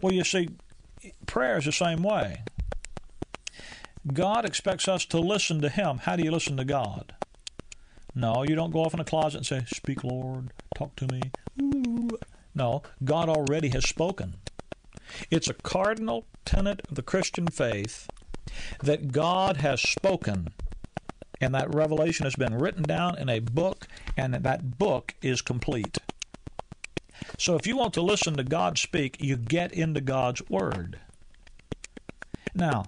Well, 0.00 0.12
you 0.12 0.24
see, 0.24 0.48
prayer 1.26 1.58
is 1.58 1.66
the 1.66 1.72
same 1.72 2.02
way. 2.02 2.42
God 4.12 4.44
expects 4.44 4.86
us 4.86 5.04
to 5.06 5.18
listen 5.18 5.60
to 5.62 5.68
Him. 5.68 5.98
How 5.98 6.16
do 6.16 6.24
you 6.24 6.30
listen 6.30 6.56
to 6.58 6.64
God? 6.64 7.14
No, 8.14 8.44
you 8.44 8.54
don't 8.54 8.70
go 8.70 8.84
off 8.84 8.94
in 8.94 9.00
a 9.00 9.04
closet 9.04 9.38
and 9.38 9.46
say, 9.46 9.64
Speak, 9.66 10.04
Lord, 10.04 10.50
talk 10.74 10.94
to 10.96 11.08
me. 11.12 11.22
No, 12.54 12.82
God 13.02 13.28
already 13.28 13.68
has 13.70 13.88
spoken. 13.88 14.34
It's 15.30 15.48
a 15.48 15.54
cardinal 15.54 16.26
tenet 16.44 16.82
of 16.88 16.94
the 16.94 17.02
Christian 17.02 17.48
faith 17.48 18.08
that 18.82 19.10
God 19.10 19.58
has 19.58 19.80
spoken, 19.80 20.48
and 21.40 21.54
that 21.54 21.74
revelation 21.74 22.24
has 22.24 22.36
been 22.36 22.54
written 22.54 22.82
down 22.82 23.18
in 23.18 23.28
a 23.28 23.40
book, 23.40 23.88
and 24.16 24.34
that 24.34 24.78
book 24.78 25.14
is 25.22 25.42
complete. 25.42 25.98
So 27.38 27.56
if 27.56 27.66
you 27.66 27.76
want 27.76 27.94
to 27.94 28.02
listen 28.02 28.36
to 28.36 28.44
God 28.44 28.78
speak, 28.78 29.16
you 29.20 29.36
get 29.36 29.72
into 29.72 30.00
God's 30.00 30.48
Word. 30.48 30.98
Now, 32.54 32.84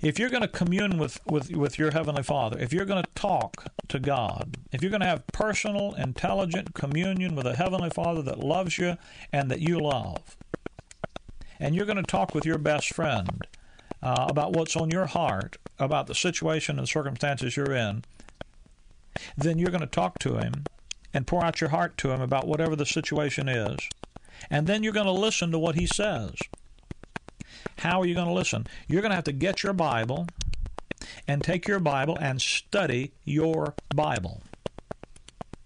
if 0.00 0.18
you're 0.18 0.30
going 0.30 0.42
to 0.42 0.48
commune 0.48 0.98
with, 0.98 1.20
with, 1.26 1.50
with 1.50 1.78
your 1.78 1.90
Heavenly 1.90 2.22
Father, 2.22 2.58
if 2.58 2.72
you're 2.72 2.84
going 2.84 3.02
to 3.02 3.10
talk 3.14 3.72
to 3.88 3.98
God, 3.98 4.56
if 4.72 4.82
you're 4.82 4.90
going 4.90 5.00
to 5.00 5.06
have 5.06 5.26
personal, 5.28 5.94
intelligent 5.94 6.74
communion 6.74 7.34
with 7.34 7.46
a 7.46 7.56
Heavenly 7.56 7.90
Father 7.90 8.22
that 8.22 8.40
loves 8.40 8.78
you 8.78 8.96
and 9.32 9.50
that 9.50 9.60
you 9.60 9.78
love, 9.78 10.36
and 11.58 11.74
you're 11.74 11.86
going 11.86 11.96
to 11.96 12.02
talk 12.02 12.34
with 12.34 12.44
your 12.44 12.58
best 12.58 12.92
friend 12.92 13.46
uh, 14.02 14.26
about 14.28 14.52
what's 14.52 14.76
on 14.76 14.90
your 14.90 15.06
heart, 15.06 15.56
about 15.78 16.06
the 16.06 16.14
situation 16.14 16.78
and 16.78 16.88
circumstances 16.88 17.56
you're 17.56 17.72
in, 17.72 18.04
then 19.36 19.58
you're 19.58 19.70
going 19.70 19.80
to 19.80 19.86
talk 19.86 20.18
to 20.18 20.36
him 20.36 20.64
and 21.14 21.26
pour 21.26 21.42
out 21.42 21.60
your 21.60 21.70
heart 21.70 21.96
to 21.98 22.10
him 22.10 22.20
about 22.20 22.46
whatever 22.46 22.76
the 22.76 22.84
situation 22.84 23.48
is. 23.48 23.78
And 24.50 24.66
then 24.66 24.82
you're 24.82 24.92
going 24.92 25.06
to 25.06 25.12
listen 25.12 25.50
to 25.52 25.58
what 25.58 25.76
he 25.76 25.86
says. 25.86 26.34
How 27.78 28.00
are 28.00 28.06
you 28.06 28.14
going 28.14 28.28
to 28.28 28.32
listen? 28.32 28.66
You're 28.88 29.02
going 29.02 29.10
to 29.10 29.16
have 29.16 29.24
to 29.24 29.32
get 29.32 29.62
your 29.62 29.72
Bible 29.72 30.26
and 31.28 31.42
take 31.42 31.68
your 31.68 31.78
Bible 31.78 32.16
and 32.20 32.40
study 32.40 33.12
your 33.24 33.74
Bible. 33.94 34.42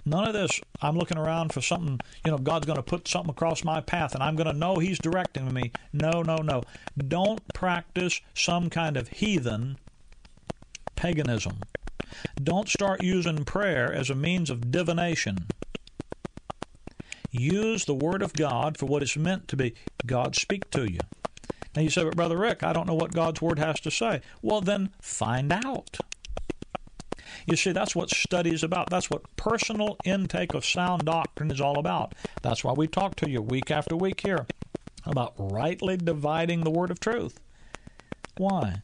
None 0.05 0.27
of 0.27 0.33
this, 0.33 0.61
I'm 0.81 0.96
looking 0.96 1.18
around 1.18 1.53
for 1.53 1.61
something, 1.61 2.01
you 2.25 2.31
know, 2.33 2.38
God's 2.38 2.66
going 2.66 2.79
to 2.79 2.83
put 2.83 3.07
something 3.07 3.31
across 3.31 3.62
my 3.62 3.81
path 3.81 4.14
and 4.14 4.23
I'm 4.23 4.35
going 4.35 4.51
to 4.51 4.59
know 4.59 4.77
He's 4.77 4.99
directing 4.99 5.53
me. 5.53 5.73
No, 5.92 6.23
no, 6.23 6.37
no. 6.37 6.62
Don't 6.96 7.40
practice 7.55 8.20
some 8.35 8.70
kind 8.70 8.96
of 8.96 9.09
heathen 9.09 9.79
paganism. 10.96 11.61
Don't 12.42 12.68
start 12.68 13.05
using 13.05 13.44
prayer 13.44 13.92
as 13.92 14.11
a 14.11 14.14
means 14.14 14.51
of 14.51 14.70
divination. 14.70 15.46
Use 17.31 17.85
the 17.85 17.94
Word 17.94 18.23
of 18.23 18.33
God 18.33 18.77
for 18.77 18.87
what 18.87 19.03
it's 19.03 19.16
meant 19.16 19.46
to 19.49 19.57
be. 19.57 19.75
God 20.05 20.35
speak 20.35 20.70
to 20.70 20.90
you. 20.90 20.99
Now 21.74 21.83
you 21.83 21.90
say, 21.90 22.04
but 22.04 22.16
Brother 22.16 22.37
Rick, 22.37 22.62
I 22.62 22.72
don't 22.72 22.87
know 22.87 22.94
what 22.94 23.12
God's 23.12 23.40
Word 23.40 23.59
has 23.59 23.80
to 23.80 23.90
say. 23.90 24.20
Well, 24.42 24.61
then 24.61 24.90
find 25.00 25.52
out. 25.52 25.98
You 27.46 27.56
see, 27.56 27.72
that's 27.72 27.94
what 27.94 28.11
study 28.11 28.50
is 28.50 28.62
about. 28.62 28.90
That's 28.90 29.09
what 29.09 29.37
personal 29.37 29.96
intake 30.04 30.54
of 30.54 30.64
sound 30.64 31.04
doctrine 31.04 31.50
is 31.50 31.61
all 31.61 31.78
about. 31.78 32.14
That's 32.42 32.64
why 32.64 32.72
we 32.72 32.87
talk 32.87 33.16
to 33.16 33.30
you 33.30 33.40
week 33.40 33.70
after 33.70 33.96
week 33.96 34.20
here 34.20 34.46
about 35.06 35.35
rightly 35.38 35.96
dividing 35.96 36.62
the 36.62 36.70
Word 36.70 36.90
of 36.90 37.00
truth. 37.00 37.38
Why? 38.37 38.83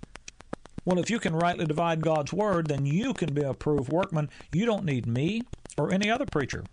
Well, 0.84 1.00
if 1.00 1.10
you 1.10 1.18
can 1.18 1.34
rightly 1.34 1.66
divide 1.66 2.00
God's 2.00 2.32
word, 2.32 2.68
then 2.68 2.86
you 2.86 3.12
can 3.12 3.34
be 3.34 3.42
a 3.42 3.54
proved 3.54 3.90
workman. 3.90 4.30
You 4.52 4.66
don't 4.66 4.84
need 4.84 5.04
me 5.04 5.42
or 5.76 5.92
any 5.92 6.08
other 6.08 6.26
preacher. 6.26 6.64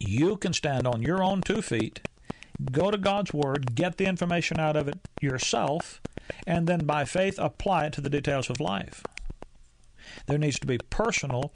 You 0.00 0.36
can 0.36 0.52
stand 0.52 0.88
on 0.88 1.02
your 1.02 1.22
own 1.22 1.42
two 1.42 1.62
feet. 1.62 2.00
Go 2.72 2.90
to 2.90 2.98
God's 2.98 3.32
Word, 3.32 3.74
get 3.74 3.96
the 3.96 4.06
information 4.06 4.58
out 4.58 4.76
of 4.76 4.88
it 4.88 4.98
yourself, 5.20 6.00
and 6.46 6.66
then 6.66 6.84
by 6.84 7.04
faith 7.04 7.38
apply 7.38 7.86
it 7.86 7.92
to 7.94 8.00
the 8.00 8.10
details 8.10 8.50
of 8.50 8.60
life. 8.60 9.04
There 10.26 10.38
needs 10.38 10.58
to 10.58 10.66
be 10.66 10.78
personal 10.90 11.52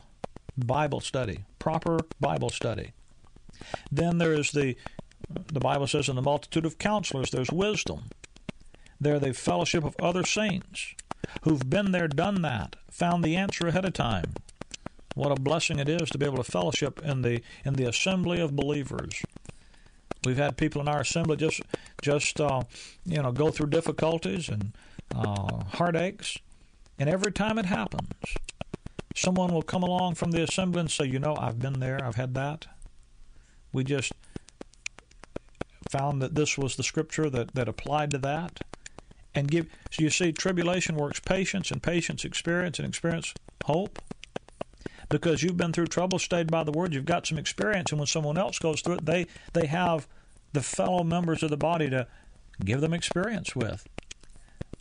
Bible 0.57 1.01
study, 1.01 1.45
proper 1.59 1.99
Bible 2.21 2.51
study. 2.51 2.93
Then 3.91 4.19
there 4.19 4.33
is 4.33 4.53
the 4.53 4.77
the 5.53 5.61
Bible 5.61 5.87
says 5.87 6.09
in 6.09 6.17
the 6.17 6.23
multitude 6.23 6.67
of 6.67 6.79
counselors 6.79 7.31
there's 7.31 7.51
wisdom. 7.51 8.05
They're 9.01 9.21
the 9.21 9.33
fellowship 9.33 9.85
of 9.85 9.97
other 10.01 10.25
saints 10.25 10.95
who've 11.43 11.69
been 11.69 11.93
there, 11.93 12.09
done 12.09 12.43
that, 12.43 12.77
found 12.91 13.25
the 13.25 13.37
answer 13.37 13.69
ahead 13.69 13.85
of 13.85 13.93
time. 13.93 14.35
What 15.15 15.33
a 15.33 15.41
blessing 15.41 15.79
it 15.79 15.88
is 15.88 16.11
to 16.11 16.19
be 16.19 16.27
able 16.27 16.43
to 16.43 16.51
fellowship 16.51 17.01
in 17.05 17.23
the 17.23 17.43
in 17.65 17.75
the 17.75 17.88
assembly 17.88 18.41
of 18.41 18.57
believers. 18.57 19.23
We've 20.25 20.37
had 20.37 20.57
people 20.57 20.81
in 20.81 20.89
our 20.89 21.01
assembly 21.01 21.37
just 21.37 21.61
just 22.01 22.41
uh, 22.41 22.63
you 23.05 23.23
know 23.23 23.33
go 23.33 23.51
through 23.51 23.69
difficulties 23.69 24.49
and 24.49 24.73
uh, 25.15 25.65
heartaches, 25.65 26.39
and 26.99 27.09
every 27.09 27.33
time 27.33 27.59
it 27.59 27.67
happens, 27.67 28.09
someone 29.15 29.53
will 29.53 29.63
come 29.63 29.83
along 29.83 30.15
from 30.15 30.31
the 30.31 30.43
assembly 30.43 30.81
and 30.81 30.91
say, 30.91 31.07
"You 31.07 31.19
know, 31.19 31.37
I've 31.37 31.59
been 31.59 31.81
there. 31.81 32.03
I've 32.05 32.17
had 32.17 32.35
that." 32.35 32.67
We 33.73 33.85
just 33.85 34.13
found 35.93 36.23
that 36.23 36.35
this 36.35 36.57
was 36.57 36.77
the 36.77 36.83
scripture 36.83 37.29
that, 37.31 37.55
that 37.55 37.69
applied 37.69 38.11
to 38.11 38.19
that. 38.19 38.61
And 39.35 39.51
give 39.51 39.67
so 39.91 40.03
you 40.03 40.11
see, 40.11 40.33
tribulation 40.33 40.97
works 40.97 41.21
patience, 41.21 41.71
and 41.71 41.83
patience 41.83 42.25
experience, 42.25 42.79
and 42.79 42.89
experience 42.89 43.33
hope. 43.65 43.99
Because 45.12 45.42
you've 45.42 45.59
been 45.59 45.75
through 45.75 45.88
trouble, 45.88 46.18
stayed 46.18 46.51
by 46.51 46.64
the 46.64 46.72
word, 46.72 46.94
you've 46.94 47.05
got 47.05 47.27
some 47.27 47.37
experience, 47.37 47.92
and 47.92 48.01
when 48.01 48.07
someone 48.07 48.38
else 48.38 48.59
goes 48.59 48.81
through 48.81 48.94
it, 48.94 49.05
they 49.05 49.27
they 49.53 49.66
have 49.66 50.09
the 50.55 50.62
fellow 50.62 51.05
members 51.05 51.42
of 51.42 51.51
the 51.51 51.57
body 51.59 51.90
to 51.90 52.07
give 52.64 52.81
them 52.81 52.94
experience 52.94 53.55
with. 53.55 53.87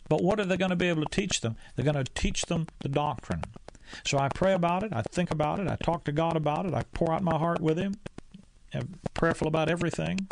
But 0.08 0.22
what 0.22 0.40
are 0.40 0.46
they 0.46 0.56
going 0.56 0.70
to 0.70 0.76
be 0.76 0.88
able 0.88 1.04
to 1.04 1.10
teach 1.10 1.42
them? 1.42 1.56
They're 1.76 1.84
going 1.84 2.02
to 2.02 2.12
teach 2.14 2.46
them 2.46 2.66
the 2.80 2.88
doctrine. 2.88 3.42
So 4.06 4.18
I 4.18 4.30
pray 4.30 4.54
about 4.54 4.82
it, 4.82 4.94
I 4.94 5.02
think 5.02 5.30
about 5.30 5.60
it, 5.60 5.68
I 5.68 5.76
talk 5.76 6.04
to 6.04 6.12
God 6.12 6.34
about 6.34 6.64
it, 6.64 6.72
I 6.72 6.84
pour 6.94 7.12
out 7.12 7.22
my 7.22 7.36
heart 7.36 7.60
with 7.60 7.76
Him, 7.76 7.96
I'm 8.72 8.94
prayerful 9.12 9.48
about 9.48 9.68
everything. 9.68 10.28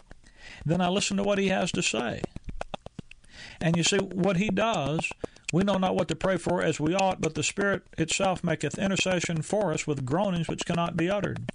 Then 0.64 0.80
I 0.80 0.88
listen 0.88 1.18
to 1.18 1.22
what 1.22 1.36
He 1.36 1.48
has 1.48 1.70
to 1.72 1.82
say. 1.82 2.22
And 3.60 3.76
you 3.76 3.82
see, 3.82 3.98
what 3.98 4.38
He 4.38 4.48
does, 4.48 5.10
we 5.52 5.64
know 5.64 5.78
not 5.78 5.96
what 5.96 6.08
to 6.08 6.16
pray 6.16 6.36
for 6.36 6.62
as 6.62 6.78
we 6.78 6.94
ought, 6.94 7.20
but 7.20 7.34
the 7.34 7.42
Spirit 7.42 7.82
itself 7.98 8.44
maketh 8.44 8.78
intercession 8.78 9.42
for 9.42 9.72
us 9.72 9.86
with 9.86 10.04
groanings 10.04 10.48
which 10.48 10.64
cannot 10.64 10.96
be 10.96 11.10
uttered. 11.10 11.50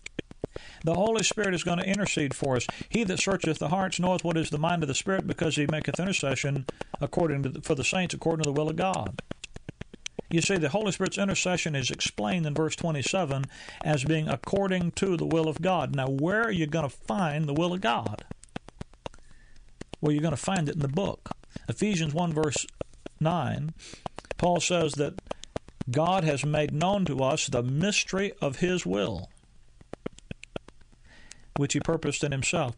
The 0.83 0.93
Holy 0.95 1.23
Spirit 1.23 1.53
is 1.53 1.63
going 1.63 1.79
to 1.79 1.89
intercede 1.89 2.33
for 2.33 2.55
us. 2.55 2.67
He 2.89 3.03
that 3.03 3.19
searcheth 3.19 3.59
the 3.59 3.69
hearts 3.69 3.99
knoweth 3.99 4.23
what 4.23 4.37
is 4.37 4.49
the 4.49 4.57
mind 4.57 4.83
of 4.83 4.87
the 4.87 4.95
Spirit, 4.95 5.27
because 5.27 5.55
he 5.55 5.67
maketh 5.69 5.99
intercession 5.99 6.65
according 7.01 7.41
the, 7.41 7.61
for 7.61 7.75
the 7.75 7.83
saints 7.83 8.13
according 8.13 8.43
to 8.43 8.49
the 8.49 8.53
will 8.53 8.69
of 8.69 8.75
God. 8.75 9.21
You 10.29 10.41
see, 10.41 10.57
the 10.57 10.69
Holy 10.69 10.91
Spirit's 10.91 11.17
intercession 11.17 11.75
is 11.75 11.91
explained 11.91 12.45
in 12.45 12.53
verse 12.53 12.75
27 12.75 13.45
as 13.83 14.03
being 14.03 14.27
according 14.27 14.91
to 14.91 15.15
the 15.17 15.25
will 15.25 15.47
of 15.47 15.61
God. 15.61 15.95
Now, 15.95 16.07
where 16.07 16.41
are 16.41 16.51
you 16.51 16.67
going 16.67 16.89
to 16.89 16.95
find 16.95 17.45
the 17.45 17.53
will 17.53 17.73
of 17.73 17.81
God? 17.81 18.25
Well, 20.01 20.11
you're 20.11 20.21
going 20.21 20.35
to 20.35 20.37
find 20.37 20.67
it 20.67 20.75
in 20.75 20.81
the 20.81 20.87
book. 20.87 21.31
Ephesians 21.69 22.13
1, 22.13 22.33
verse 22.33 22.65
9, 23.19 23.73
Paul 24.37 24.59
says 24.59 24.93
that 24.93 25.21
God 25.89 26.23
has 26.23 26.45
made 26.45 26.73
known 26.73 27.05
to 27.05 27.19
us 27.23 27.47
the 27.47 27.63
mystery 27.63 28.33
of 28.41 28.57
His 28.57 28.85
will, 28.85 29.29
which 31.57 31.73
He 31.73 31.79
purposed 31.79 32.23
in 32.23 32.31
Himself. 32.31 32.75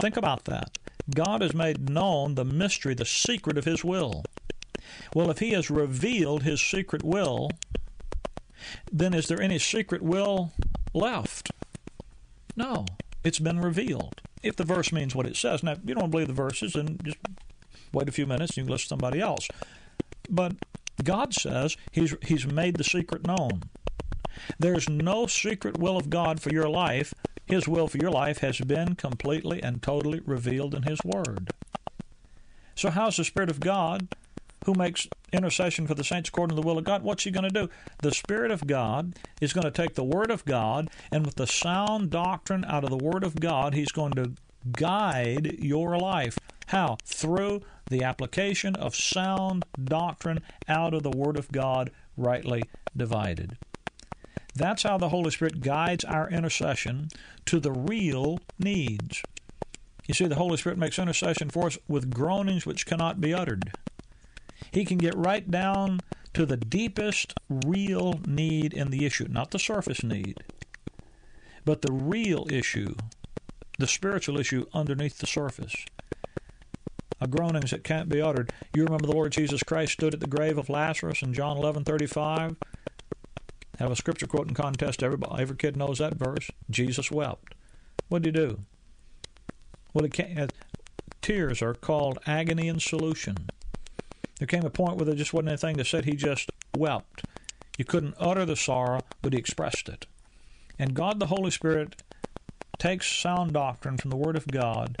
Think 0.00 0.16
about 0.16 0.44
that. 0.44 0.78
God 1.14 1.42
has 1.42 1.54
made 1.54 1.90
known 1.90 2.34
the 2.34 2.44
mystery, 2.44 2.94
the 2.94 3.04
secret 3.04 3.58
of 3.58 3.64
His 3.64 3.84
will. 3.84 4.24
Well, 5.14 5.30
if 5.30 5.40
He 5.40 5.50
has 5.50 5.70
revealed 5.70 6.42
His 6.42 6.60
secret 6.60 7.02
will, 7.02 7.50
then 8.90 9.14
is 9.14 9.28
there 9.28 9.42
any 9.42 9.58
secret 9.58 10.02
will 10.02 10.52
left? 10.94 11.50
No, 12.56 12.86
it's 13.24 13.38
been 13.38 13.60
revealed. 13.60 14.20
If 14.42 14.56
the 14.56 14.64
verse 14.64 14.92
means 14.92 15.14
what 15.14 15.26
it 15.26 15.36
says. 15.36 15.62
Now, 15.62 15.72
if 15.72 15.78
you 15.84 15.94
don't 15.94 16.10
believe 16.10 16.28
the 16.28 16.34
verses, 16.34 16.74
then 16.74 16.98
just 17.02 17.16
wait 17.94 18.08
a 18.08 18.12
few 18.12 18.26
minutes 18.26 18.52
and 18.52 18.58
you 18.58 18.62
can 18.64 18.72
listen 18.72 18.84
to 18.84 18.88
somebody 18.88 19.20
else. 19.20 19.48
But 20.28 20.54
God 21.02 21.34
says 21.34 21.76
He's, 21.92 22.14
he's 22.22 22.46
made 22.46 22.76
the 22.76 22.84
secret 22.84 23.26
known. 23.26 23.62
There's 24.58 24.88
no 24.88 25.26
secret 25.26 25.78
will 25.78 25.96
of 25.96 26.10
God 26.10 26.40
for 26.40 26.50
your 26.50 26.68
life. 26.68 27.14
His 27.46 27.68
will 27.68 27.88
for 27.88 27.98
your 27.98 28.10
life 28.10 28.38
has 28.38 28.58
been 28.58 28.94
completely 28.94 29.62
and 29.62 29.82
totally 29.82 30.20
revealed 30.24 30.74
in 30.74 30.84
His 30.84 30.98
Word. 31.04 31.50
So, 32.74 32.90
how's 32.90 33.16
the 33.16 33.24
Spirit 33.24 33.50
of 33.50 33.60
God 33.60 34.08
who 34.64 34.74
makes 34.74 35.06
intercession 35.32 35.86
for 35.86 35.94
the 35.94 36.04
saints 36.04 36.28
according 36.28 36.56
to 36.56 36.60
the 36.60 36.66
will 36.66 36.78
of 36.78 36.84
God, 36.84 37.02
what's 37.02 37.24
he 37.24 37.30
going 37.30 37.44
to 37.44 37.50
do? 37.50 37.68
The 38.02 38.12
Spirit 38.12 38.50
of 38.50 38.66
God 38.66 39.14
is 39.40 39.52
going 39.52 39.64
to 39.64 39.70
take 39.70 39.94
the 39.94 40.04
Word 40.04 40.30
of 40.30 40.44
God, 40.44 40.88
and 41.10 41.24
with 41.26 41.36
the 41.36 41.46
sound 41.46 42.10
doctrine 42.10 42.64
out 42.64 42.84
of 42.84 42.90
the 42.90 42.96
Word 42.96 43.24
of 43.24 43.38
God, 43.38 43.74
he's 43.74 43.92
going 43.92 44.12
to 44.12 44.32
guide 44.72 45.56
your 45.58 45.98
life. 45.98 46.38
How? 46.68 46.96
Through 47.04 47.62
the 47.90 48.02
application 48.02 48.74
of 48.76 48.94
sound 48.94 49.64
doctrine 49.82 50.40
out 50.68 50.94
of 50.94 51.02
the 51.02 51.10
Word 51.10 51.36
of 51.36 51.52
God, 51.52 51.90
rightly 52.16 52.62
divided. 52.96 53.56
That's 54.54 54.84
how 54.84 54.98
the 54.98 55.08
Holy 55.08 55.30
Spirit 55.30 55.60
guides 55.60 56.04
our 56.04 56.28
intercession 56.30 57.08
to 57.46 57.58
the 57.58 57.72
real 57.72 58.38
needs. 58.58 59.22
You 60.06 60.14
see, 60.14 60.26
the 60.26 60.36
Holy 60.36 60.56
Spirit 60.56 60.78
makes 60.78 60.98
intercession 60.98 61.50
for 61.50 61.66
us 61.66 61.78
with 61.88 62.14
groanings 62.14 62.66
which 62.66 62.86
cannot 62.86 63.20
be 63.20 63.34
uttered. 63.34 63.72
He 64.70 64.84
can 64.84 64.98
get 64.98 65.16
right 65.16 65.50
down 65.50 66.00
to 66.34 66.46
the 66.46 66.56
deepest 66.56 67.34
real 67.48 68.20
need 68.26 68.74
in 68.74 68.90
the 68.90 69.06
issue, 69.06 69.26
not 69.28 69.50
the 69.50 69.58
surface 69.58 70.02
need, 70.02 70.42
but 71.64 71.82
the 71.82 71.92
real 71.92 72.46
issue, 72.50 72.94
the 73.78 73.86
spiritual 73.86 74.38
issue 74.38 74.66
underneath 74.74 75.18
the 75.18 75.26
surface. 75.26 75.74
A 77.20 77.26
groanings 77.26 77.70
that 77.70 77.84
can't 77.84 78.08
be 78.08 78.20
uttered. 78.20 78.52
You 78.74 78.84
remember 78.84 79.06
the 79.06 79.12
Lord 79.12 79.32
Jesus 79.32 79.62
Christ 79.62 79.92
stood 79.92 80.14
at 80.14 80.20
the 80.20 80.26
grave 80.26 80.58
of 80.58 80.68
Lazarus 80.68 81.22
in 81.22 81.32
John 81.32 81.56
11:35. 81.56 82.56
Have 83.78 83.90
a 83.90 83.96
scripture 83.96 84.26
quoting 84.26 84.54
contest. 84.54 85.02
Everybody, 85.02 85.42
every 85.42 85.56
kid 85.56 85.76
knows 85.76 85.98
that 85.98 86.14
verse. 86.14 86.50
Jesus 86.70 87.10
wept. 87.10 87.54
What 88.08 88.22
did 88.22 88.36
he 88.36 88.40
do? 88.40 88.60
Well, 89.92 90.06
uh, 90.06 90.46
tears 91.22 91.62
are 91.62 91.74
called 91.74 92.18
agony 92.26 92.68
in 92.68 92.80
solution. 92.80 93.48
There 94.38 94.46
came 94.46 94.64
a 94.64 94.70
point 94.70 94.96
where 94.96 95.06
there 95.06 95.14
just 95.14 95.32
wasn't 95.32 95.50
anything 95.50 95.76
to 95.76 95.84
say. 95.84 96.02
He 96.02 96.16
just 96.16 96.50
wept. 96.76 97.24
You 97.78 97.84
couldn't 97.84 98.16
utter 98.18 98.44
the 98.44 98.56
sorrow, 98.56 99.00
but 99.22 99.32
he 99.32 99.38
expressed 99.38 99.88
it. 99.88 100.06
And 100.78 100.94
God 100.94 101.20
the 101.20 101.26
Holy 101.26 101.50
Spirit 101.50 102.02
takes 102.78 103.10
sound 103.10 103.52
doctrine 103.52 103.96
from 103.96 104.10
the 104.10 104.16
Word 104.16 104.36
of 104.36 104.46
God 104.46 104.98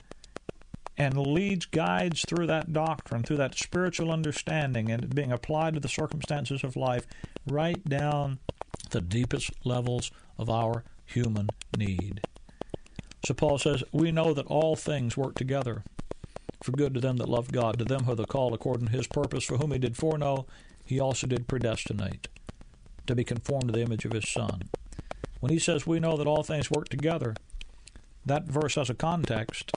and 0.96 1.16
leads, 1.16 1.66
guides 1.66 2.24
through 2.28 2.46
that 2.46 2.72
doctrine, 2.72 3.22
through 3.22 3.38
that 3.38 3.58
spiritual 3.58 4.10
understanding 4.10 4.90
and 4.90 5.14
being 5.14 5.32
applied 5.32 5.74
to 5.74 5.80
the 5.80 5.88
circumstances 5.88 6.62
of 6.62 6.76
life, 6.76 7.06
right 7.46 7.82
down 7.84 8.38
the 8.90 9.00
deepest 9.00 9.50
levels 9.64 10.10
of 10.38 10.48
our 10.48 10.84
human 11.04 11.48
need. 11.76 12.20
So 13.24 13.34
Paul 13.34 13.58
says, 13.58 13.82
We 13.92 14.12
know 14.12 14.34
that 14.34 14.46
all 14.46 14.76
things 14.76 15.16
work 15.16 15.34
together 15.34 15.82
for 16.62 16.72
good 16.72 16.94
to 16.94 17.00
them 17.00 17.18
that 17.18 17.28
love 17.28 17.52
God, 17.52 17.78
to 17.78 17.84
them 17.84 18.04
who 18.04 18.12
are 18.12 18.16
the 18.16 18.24
called 18.24 18.54
according 18.54 18.86
to 18.86 18.92
his 18.92 19.06
purpose, 19.06 19.44
for 19.44 19.58
whom 19.58 19.72
he 19.72 19.78
did 19.78 19.96
foreknow, 19.96 20.46
he 20.84 20.98
also 21.00 21.26
did 21.26 21.48
predestinate 21.48 22.28
to 23.06 23.14
be 23.14 23.24
conformed 23.24 23.66
to 23.66 23.72
the 23.72 23.82
image 23.82 24.04
of 24.04 24.12
his 24.12 24.28
Son. 24.28 24.62
When 25.40 25.52
he 25.52 25.58
says 25.58 25.86
we 25.86 26.00
know 26.00 26.16
that 26.16 26.26
all 26.26 26.42
things 26.42 26.70
work 26.70 26.88
together, 26.88 27.34
that 28.24 28.44
verse 28.44 28.76
has 28.76 28.88
a 28.88 28.94
context. 28.94 29.72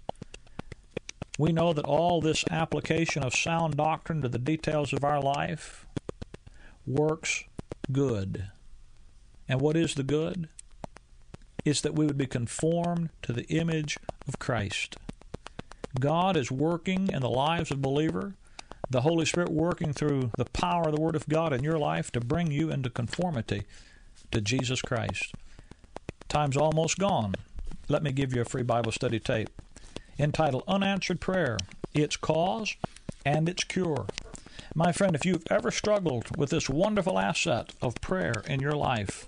We 1.38 1.52
know 1.52 1.72
that 1.72 1.86
all 1.86 2.20
this 2.20 2.44
application 2.50 3.24
of 3.24 3.36
sound 3.36 3.78
doctrine 3.78 4.22
to 4.24 4.30
the 4.30 4.40
details 4.40 4.92
of 4.92 5.04
our 5.04 5.22
life 5.22 5.86
works 6.86 7.44
good. 7.92 8.50
And 9.48 9.62
what 9.62 9.78
is 9.78 9.94
the 9.94 10.04
good? 10.04 10.50
Is 11.64 11.82
that 11.82 11.96
we 11.96 12.06
would 12.06 12.18
be 12.18 12.26
conformed 12.26 13.10
to 13.22 13.34
the 13.34 13.46
image 13.48 13.98
of 14.28 14.40
Christ. 14.40 14.98
God 16.00 16.36
is 16.36 16.52
working 16.52 17.10
in 17.12 17.22
the 17.22 17.30
lives 17.30 17.72
of 17.72 17.82
believer, 17.82 18.34
the 18.90 19.02
Holy 19.02 19.26
Spirit 19.26 19.50
working 19.50 19.94
through 19.94 20.32
the 20.38 20.46
power 20.46 20.88
of 20.88 20.96
the 20.96 21.02
Word 21.02 21.16
of 21.16 21.28
God 21.28 21.54
in 21.54 21.64
your 21.64 21.78
life 21.78 22.12
to 22.12 22.20
bring 22.20 22.52
you 22.52 22.72
into 22.72 22.90
conformity 22.90 23.64
to 24.32 24.42
Jesus 24.42 24.82
Christ. 24.82 25.36
Time's 26.30 26.58
almost 26.58 26.98
gone. 26.98 27.36
Let 27.90 28.02
me 28.02 28.12
give 28.12 28.34
you 28.34 28.42
a 28.42 28.46
free 28.46 28.64
Bible 28.64 28.92
study 28.92 29.20
tape 29.20 29.50
entitled 30.20 30.64
Unanswered 30.68 31.20
Prayer 31.20 31.58
Its 31.94 32.18
Cause 32.18 32.76
and 33.26 33.48
Its 33.48 33.64
Cure. 33.64 34.06
My 34.76 34.92
friend, 34.92 35.16
if 35.16 35.26
you've 35.26 35.46
ever 35.50 35.72
struggled 35.72 36.38
with 36.38 36.50
this 36.50 36.70
wonderful 36.70 37.18
asset 37.18 37.74
of 37.82 37.96
prayer 38.02 38.44
in 38.48 38.60
your 38.60 38.76
life, 38.76 39.28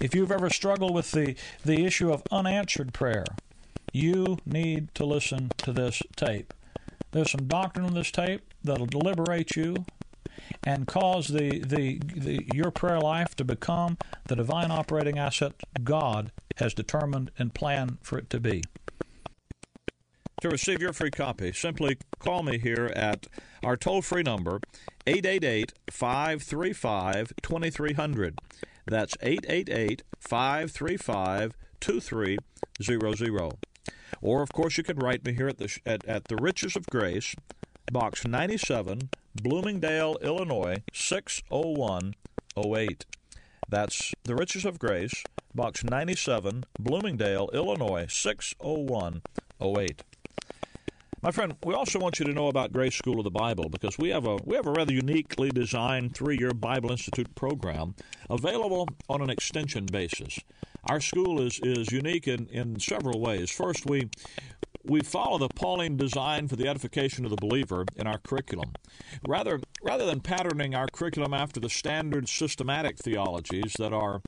if 0.00 0.14
you've 0.14 0.30
ever 0.30 0.50
struggled 0.50 0.94
with 0.94 1.10
the, 1.10 1.34
the 1.64 1.84
issue 1.84 2.12
of 2.12 2.22
unanswered 2.30 2.92
prayer, 2.92 3.24
you 3.92 4.38
need 4.46 4.94
to 4.94 5.04
listen 5.04 5.50
to 5.58 5.72
this 5.72 6.02
tape. 6.16 6.52
There's 7.12 7.30
some 7.30 7.46
doctrine 7.46 7.86
on 7.86 7.94
this 7.94 8.10
tape 8.10 8.42
that'll 8.62 8.86
liberate 8.86 9.56
you 9.56 9.84
and 10.64 10.86
cause 10.86 11.28
the, 11.28 11.60
the, 11.60 12.00
the 12.14 12.46
your 12.52 12.70
prayer 12.70 13.00
life 13.00 13.36
to 13.36 13.44
become 13.44 13.98
the 14.26 14.36
divine 14.36 14.70
operating 14.70 15.18
asset 15.18 15.52
God 15.82 16.32
has 16.56 16.74
determined 16.74 17.30
and 17.38 17.54
planned 17.54 17.98
for 18.02 18.18
it 18.18 18.30
to 18.30 18.40
be. 18.40 18.62
To 20.44 20.50
receive 20.50 20.82
your 20.82 20.92
free 20.92 21.10
copy, 21.10 21.54
simply 21.54 21.96
call 22.18 22.42
me 22.42 22.58
here 22.58 22.92
at 22.94 23.26
our 23.62 23.78
toll 23.78 24.02
free 24.02 24.22
number, 24.22 24.60
888 25.06 25.72
535 25.90 27.32
2300. 27.40 28.38
That's 28.84 29.16
888 29.22 30.02
535 30.20 31.54
2300. 31.80 33.52
Or, 34.20 34.42
of 34.42 34.52
course, 34.52 34.76
you 34.76 34.84
can 34.84 34.98
write 34.98 35.24
me 35.24 35.32
here 35.32 35.48
at 35.48 35.56
the, 35.56 35.78
at, 35.86 36.04
at 36.04 36.24
the 36.24 36.36
Riches 36.36 36.76
of 36.76 36.84
Grace, 36.88 37.34
Box 37.90 38.26
97, 38.26 39.08
Bloomingdale, 39.34 40.18
Illinois 40.20 40.82
60108. 40.92 43.06
That's 43.66 44.12
the 44.24 44.34
Riches 44.34 44.66
of 44.66 44.78
Grace, 44.78 45.24
Box 45.54 45.82
97, 45.82 46.66
Bloomingdale, 46.78 47.48
Illinois 47.54 48.04
60108. 48.10 50.02
My 51.24 51.30
friend, 51.30 51.56
we 51.64 51.72
also 51.72 51.98
want 51.98 52.18
you 52.18 52.26
to 52.26 52.34
know 52.34 52.48
about 52.48 52.70
Grace 52.70 52.94
School 52.96 53.18
of 53.18 53.24
the 53.24 53.30
Bible 53.30 53.70
because 53.70 53.96
we 53.96 54.10
have 54.10 54.26
a 54.26 54.36
we 54.44 54.56
have 54.56 54.66
a 54.66 54.72
rather 54.72 54.92
uniquely 54.92 55.48
designed 55.48 56.14
three-year 56.14 56.50
Bible 56.50 56.90
Institute 56.90 57.34
program 57.34 57.94
available 58.28 58.86
on 59.08 59.22
an 59.22 59.30
extension 59.30 59.86
basis. 59.86 60.38
Our 60.90 61.00
school 61.00 61.40
is, 61.40 61.58
is 61.62 61.90
unique 61.90 62.28
in, 62.28 62.46
in 62.48 62.78
several 62.78 63.22
ways. 63.22 63.50
First, 63.50 63.86
we 63.86 64.10
we 64.82 65.00
follow 65.00 65.38
the 65.38 65.48
Pauline 65.48 65.96
design 65.96 66.46
for 66.46 66.56
the 66.56 66.68
edification 66.68 67.24
of 67.24 67.30
the 67.30 67.38
believer 67.38 67.86
in 67.96 68.06
our 68.06 68.18
curriculum. 68.18 68.74
Rather, 69.26 69.60
rather 69.82 70.04
than 70.04 70.20
patterning 70.20 70.74
our 70.74 70.88
curriculum 70.88 71.32
after 71.32 71.58
the 71.58 71.70
standard 71.70 72.28
systematic 72.28 72.98
theologies 72.98 73.72
that 73.78 73.94
are 73.94 74.20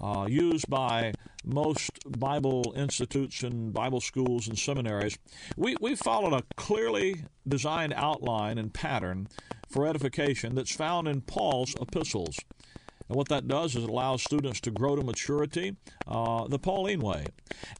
uh, 0.00 0.26
used 0.28 0.68
by 0.68 1.12
most 1.44 1.90
Bible 2.18 2.72
institutes 2.76 3.42
and 3.42 3.72
Bible 3.72 4.00
schools 4.00 4.48
and 4.48 4.58
seminaries, 4.58 5.18
we, 5.56 5.76
we 5.80 5.94
followed 5.94 6.32
a 6.32 6.42
clearly 6.56 7.24
designed 7.46 7.94
outline 7.96 8.58
and 8.58 8.72
pattern 8.72 9.28
for 9.68 9.86
edification 9.86 10.54
that's 10.54 10.74
found 10.74 11.08
in 11.08 11.20
Paul's 11.20 11.74
epistles. 11.80 12.36
And 13.08 13.16
what 13.16 13.28
that 13.28 13.48
does 13.48 13.74
is 13.74 13.84
it 13.84 13.90
allows 13.90 14.22
students 14.22 14.60
to 14.60 14.70
grow 14.70 14.94
to 14.94 15.02
maturity 15.02 15.76
uh, 16.06 16.46
the 16.46 16.58
Pauline 16.58 17.00
way 17.00 17.26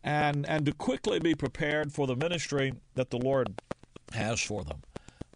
and, 0.02 0.44
and 0.48 0.66
to 0.66 0.72
quickly 0.72 1.20
be 1.20 1.35
prepared 1.35 1.92
for 1.92 2.06
the 2.06 2.16
ministry 2.16 2.72
that 2.96 3.11
the 3.11 3.18
Lord 3.18 3.61
has 4.12 4.40
for 4.40 4.64
them. 4.64 4.83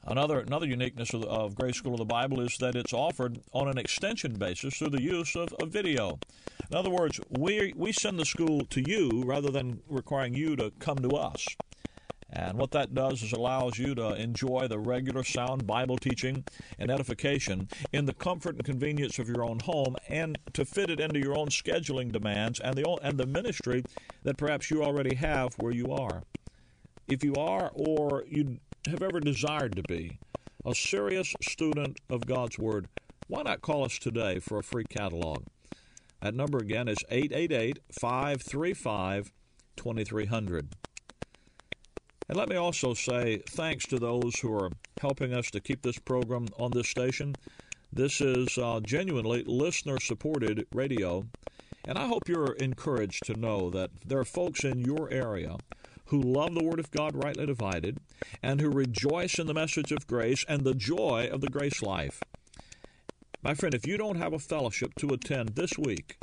Another 0.07 0.41
another 0.41 0.67
uniqueness 0.67 1.15
of, 1.15 1.25
of 1.25 1.55
Grace 1.55 1.77
School 1.77 1.95
of 1.95 1.99
the 1.99 2.05
Bible 2.05 2.41
is 2.43 2.59
that 2.59 2.77
it's 2.77 2.93
offered 2.93 3.41
on 3.53 3.69
an 3.69 3.79
extension 3.79 4.35
basis 4.35 4.77
through 4.77 4.91
the 4.91 5.03
use 5.03 5.35
of, 5.35 5.55
of 5.55 5.71
video. 5.71 6.19
In 6.71 6.77
other 6.77 6.91
words, 6.91 7.21
we 7.31 7.73
we 7.75 7.91
send 7.93 8.19
the 8.19 8.27
school 8.27 8.67
to 8.67 8.83
you 8.87 9.23
rather 9.25 9.51
than 9.51 9.81
requiring 9.89 10.35
you 10.35 10.57
to 10.57 10.73
come 10.79 10.99
to 10.99 11.11
us. 11.11 11.47
And 12.29 12.59
what 12.59 12.73
that 12.73 12.95
does 12.95 13.23
is 13.23 13.33
allows 13.33 13.79
you 13.79 13.95
to 13.95 14.15
enjoy 14.15 14.67
the 14.69 14.79
regular 14.79 15.23
sound 15.23 15.67
Bible 15.67 15.97
teaching 15.97 16.45
and 16.79 16.91
edification 16.91 17.69
in 17.93 18.07
the 18.07 18.13
comfort 18.13 18.57
and 18.57 18.65
convenience 18.65 19.19
of 19.19 19.29
your 19.29 19.45
own 19.45 19.61
home 19.61 19.97
and 20.09 20.37
to 20.53 20.65
fit 20.65 20.91
it 20.91 21.01
into 21.01 21.21
your 21.21 21.39
own 21.39 21.49
scheduling 21.49 22.13
demands 22.13 22.61
and 22.61 22.75
the 22.75 22.85
and 23.03 23.17
the 23.17 23.27
ministry 23.27 23.85
that 24.25 24.37
perhaps 24.37 24.71
you 24.71 24.83
already 24.83 25.15
have 25.15 25.55
where 25.55 25.73
you 25.73 25.93
are. 25.93 26.25
If 27.07 27.23
you 27.23 27.35
are 27.35 27.71
or 27.75 28.25
you 28.29 28.59
have 28.89 29.03
ever 29.03 29.21
desired 29.21 29.77
to 29.77 29.83
be 29.83 30.19
a 30.65 30.75
serious 30.75 31.35
student 31.43 31.99
of 32.11 32.27
God's 32.27 32.59
Word, 32.59 32.89
why 33.29 33.43
not 33.43 33.63
call 33.63 33.85
us 33.85 33.99
today 33.99 34.39
for 34.39 34.59
a 34.59 34.63
free 34.63 34.85
catalog? 34.85 35.45
That 36.21 36.35
number 36.35 36.59
again 36.59 36.89
is 36.89 36.99
888 37.11 37.79
535 37.93 39.33
2300. 39.77 40.75
And 42.29 42.39
let 42.39 42.49
me 42.49 42.57
also 42.57 42.95
say 42.95 43.43
thanks 43.51 43.87
to 43.87 43.99
those 43.99 44.39
who 44.41 44.55
are 44.55 44.71
helping 45.01 45.35
us 45.35 45.51
to 45.51 45.61
keep 45.61 45.83
this 45.83 45.99
program 45.99 46.49
on 46.59 46.71
this 46.71 46.89
station. 46.89 47.35
This 47.93 48.21
is 48.21 48.57
uh, 48.57 48.81
genuinely 48.83 49.45
listener 49.47 50.01
supported 50.01 50.67
radio. 50.75 51.27
And 51.87 51.99
I 51.99 52.07
hope 52.07 52.29
you're 52.29 52.55
encouraged 52.55 53.27
to 53.27 53.39
know 53.39 53.69
that 53.71 53.91
there 54.07 54.19
are 54.19 54.25
folks 54.25 54.65
in 54.65 54.81
your 54.81 55.11
area 55.11 55.57
who 56.07 56.21
love 56.21 56.55
the 56.55 56.65
Word 56.65 56.79
of 56.79 56.91
God 56.91 57.23
rightly 57.23 57.47
divided 57.47 57.99
and 58.43 58.61
who 58.61 58.71
rejoice 58.71 59.39
in 59.39 59.47
the 59.47 59.55
message 59.55 59.93
of 59.93 60.07
grace 60.07 60.45
and 60.49 60.63
the 60.63 60.75
joy 60.75 61.29
of 61.33 61.41
the 61.41 61.49
grace 61.49 61.83
life. 61.83 62.21
My 63.43 63.55
friend, 63.55 63.75
if 63.75 63.87
you 63.87 63.97
don't 63.97 64.17
have 64.19 64.33
a 64.33 64.39
fellowship 64.39 64.95
to 64.97 65.09
attend 65.09 65.51
this 65.51 65.77
week 65.79 66.17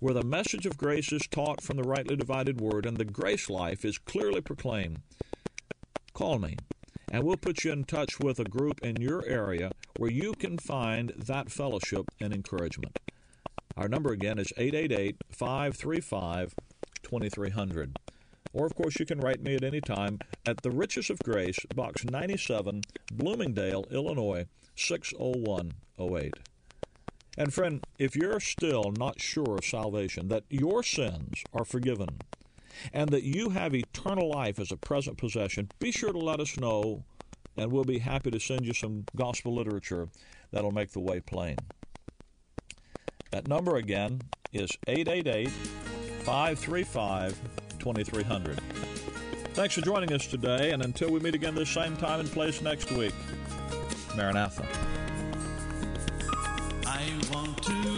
where 0.00 0.14
the 0.14 0.22
message 0.22 0.66
of 0.66 0.76
grace 0.76 1.12
is 1.12 1.26
taught 1.30 1.62
from 1.62 1.76
the 1.76 1.82
rightly 1.82 2.16
divided 2.16 2.60
Word 2.60 2.86
and 2.86 2.96
the 2.96 3.04
grace 3.04 3.48
life 3.50 3.84
is 3.84 3.98
clearly 3.98 4.40
proclaimed, 4.40 5.00
call 6.14 6.38
me 6.38 6.56
and 7.10 7.24
we'll 7.24 7.36
put 7.36 7.64
you 7.64 7.72
in 7.72 7.84
touch 7.84 8.20
with 8.20 8.38
a 8.38 8.44
group 8.44 8.80
in 8.82 8.96
your 8.96 9.24
area 9.26 9.70
where 9.96 10.10
you 10.10 10.32
can 10.34 10.58
find 10.58 11.12
that 11.16 11.50
fellowship 11.50 12.04
and 12.20 12.32
encouragement. 12.32 12.98
Our 13.76 13.88
number 13.88 14.12
again 14.12 14.38
is 14.38 14.52
888 14.56 15.16
535 15.30 16.54
2300. 17.02 17.96
Or, 18.58 18.66
of 18.66 18.74
course, 18.74 18.98
you 18.98 19.06
can 19.06 19.20
write 19.20 19.40
me 19.40 19.54
at 19.54 19.62
any 19.62 19.80
time 19.80 20.18
at 20.44 20.62
The 20.62 20.72
Riches 20.72 21.10
of 21.10 21.20
Grace, 21.20 21.60
Box 21.76 22.04
97, 22.04 22.82
Bloomingdale, 23.12 23.84
Illinois 23.92 24.46
60108. 24.74 26.34
And, 27.36 27.54
friend, 27.54 27.86
if 28.00 28.16
you're 28.16 28.40
still 28.40 28.92
not 28.98 29.20
sure 29.20 29.58
of 29.58 29.64
salvation, 29.64 30.26
that 30.26 30.42
your 30.50 30.82
sins 30.82 31.44
are 31.52 31.64
forgiven, 31.64 32.18
and 32.92 33.10
that 33.10 33.22
you 33.22 33.50
have 33.50 33.76
eternal 33.76 34.28
life 34.28 34.58
as 34.58 34.72
a 34.72 34.76
present 34.76 35.18
possession, 35.18 35.70
be 35.78 35.92
sure 35.92 36.12
to 36.12 36.18
let 36.18 36.40
us 36.40 36.58
know, 36.58 37.04
and 37.56 37.70
we'll 37.70 37.84
be 37.84 38.00
happy 38.00 38.32
to 38.32 38.40
send 38.40 38.66
you 38.66 38.74
some 38.74 39.04
gospel 39.14 39.54
literature 39.54 40.08
that'll 40.50 40.72
make 40.72 40.90
the 40.90 40.98
way 40.98 41.20
plain. 41.20 41.58
That 43.30 43.46
number 43.46 43.76
again 43.76 44.22
is 44.52 44.76
888 44.88 45.48
535 46.24 47.38
2300. 47.78 48.60
Thanks 49.54 49.74
for 49.74 49.80
joining 49.80 50.12
us 50.12 50.26
today, 50.26 50.70
and 50.70 50.84
until 50.84 51.10
we 51.10 51.20
meet 51.20 51.34
again 51.34 51.54
this 51.54 51.70
same 51.70 51.96
time 51.96 52.20
and 52.20 52.30
place 52.30 52.62
next 52.62 52.92
week, 52.92 53.14
Maranatha. 54.16 54.66
I 56.86 57.10
want 57.32 57.62
to 57.64 57.97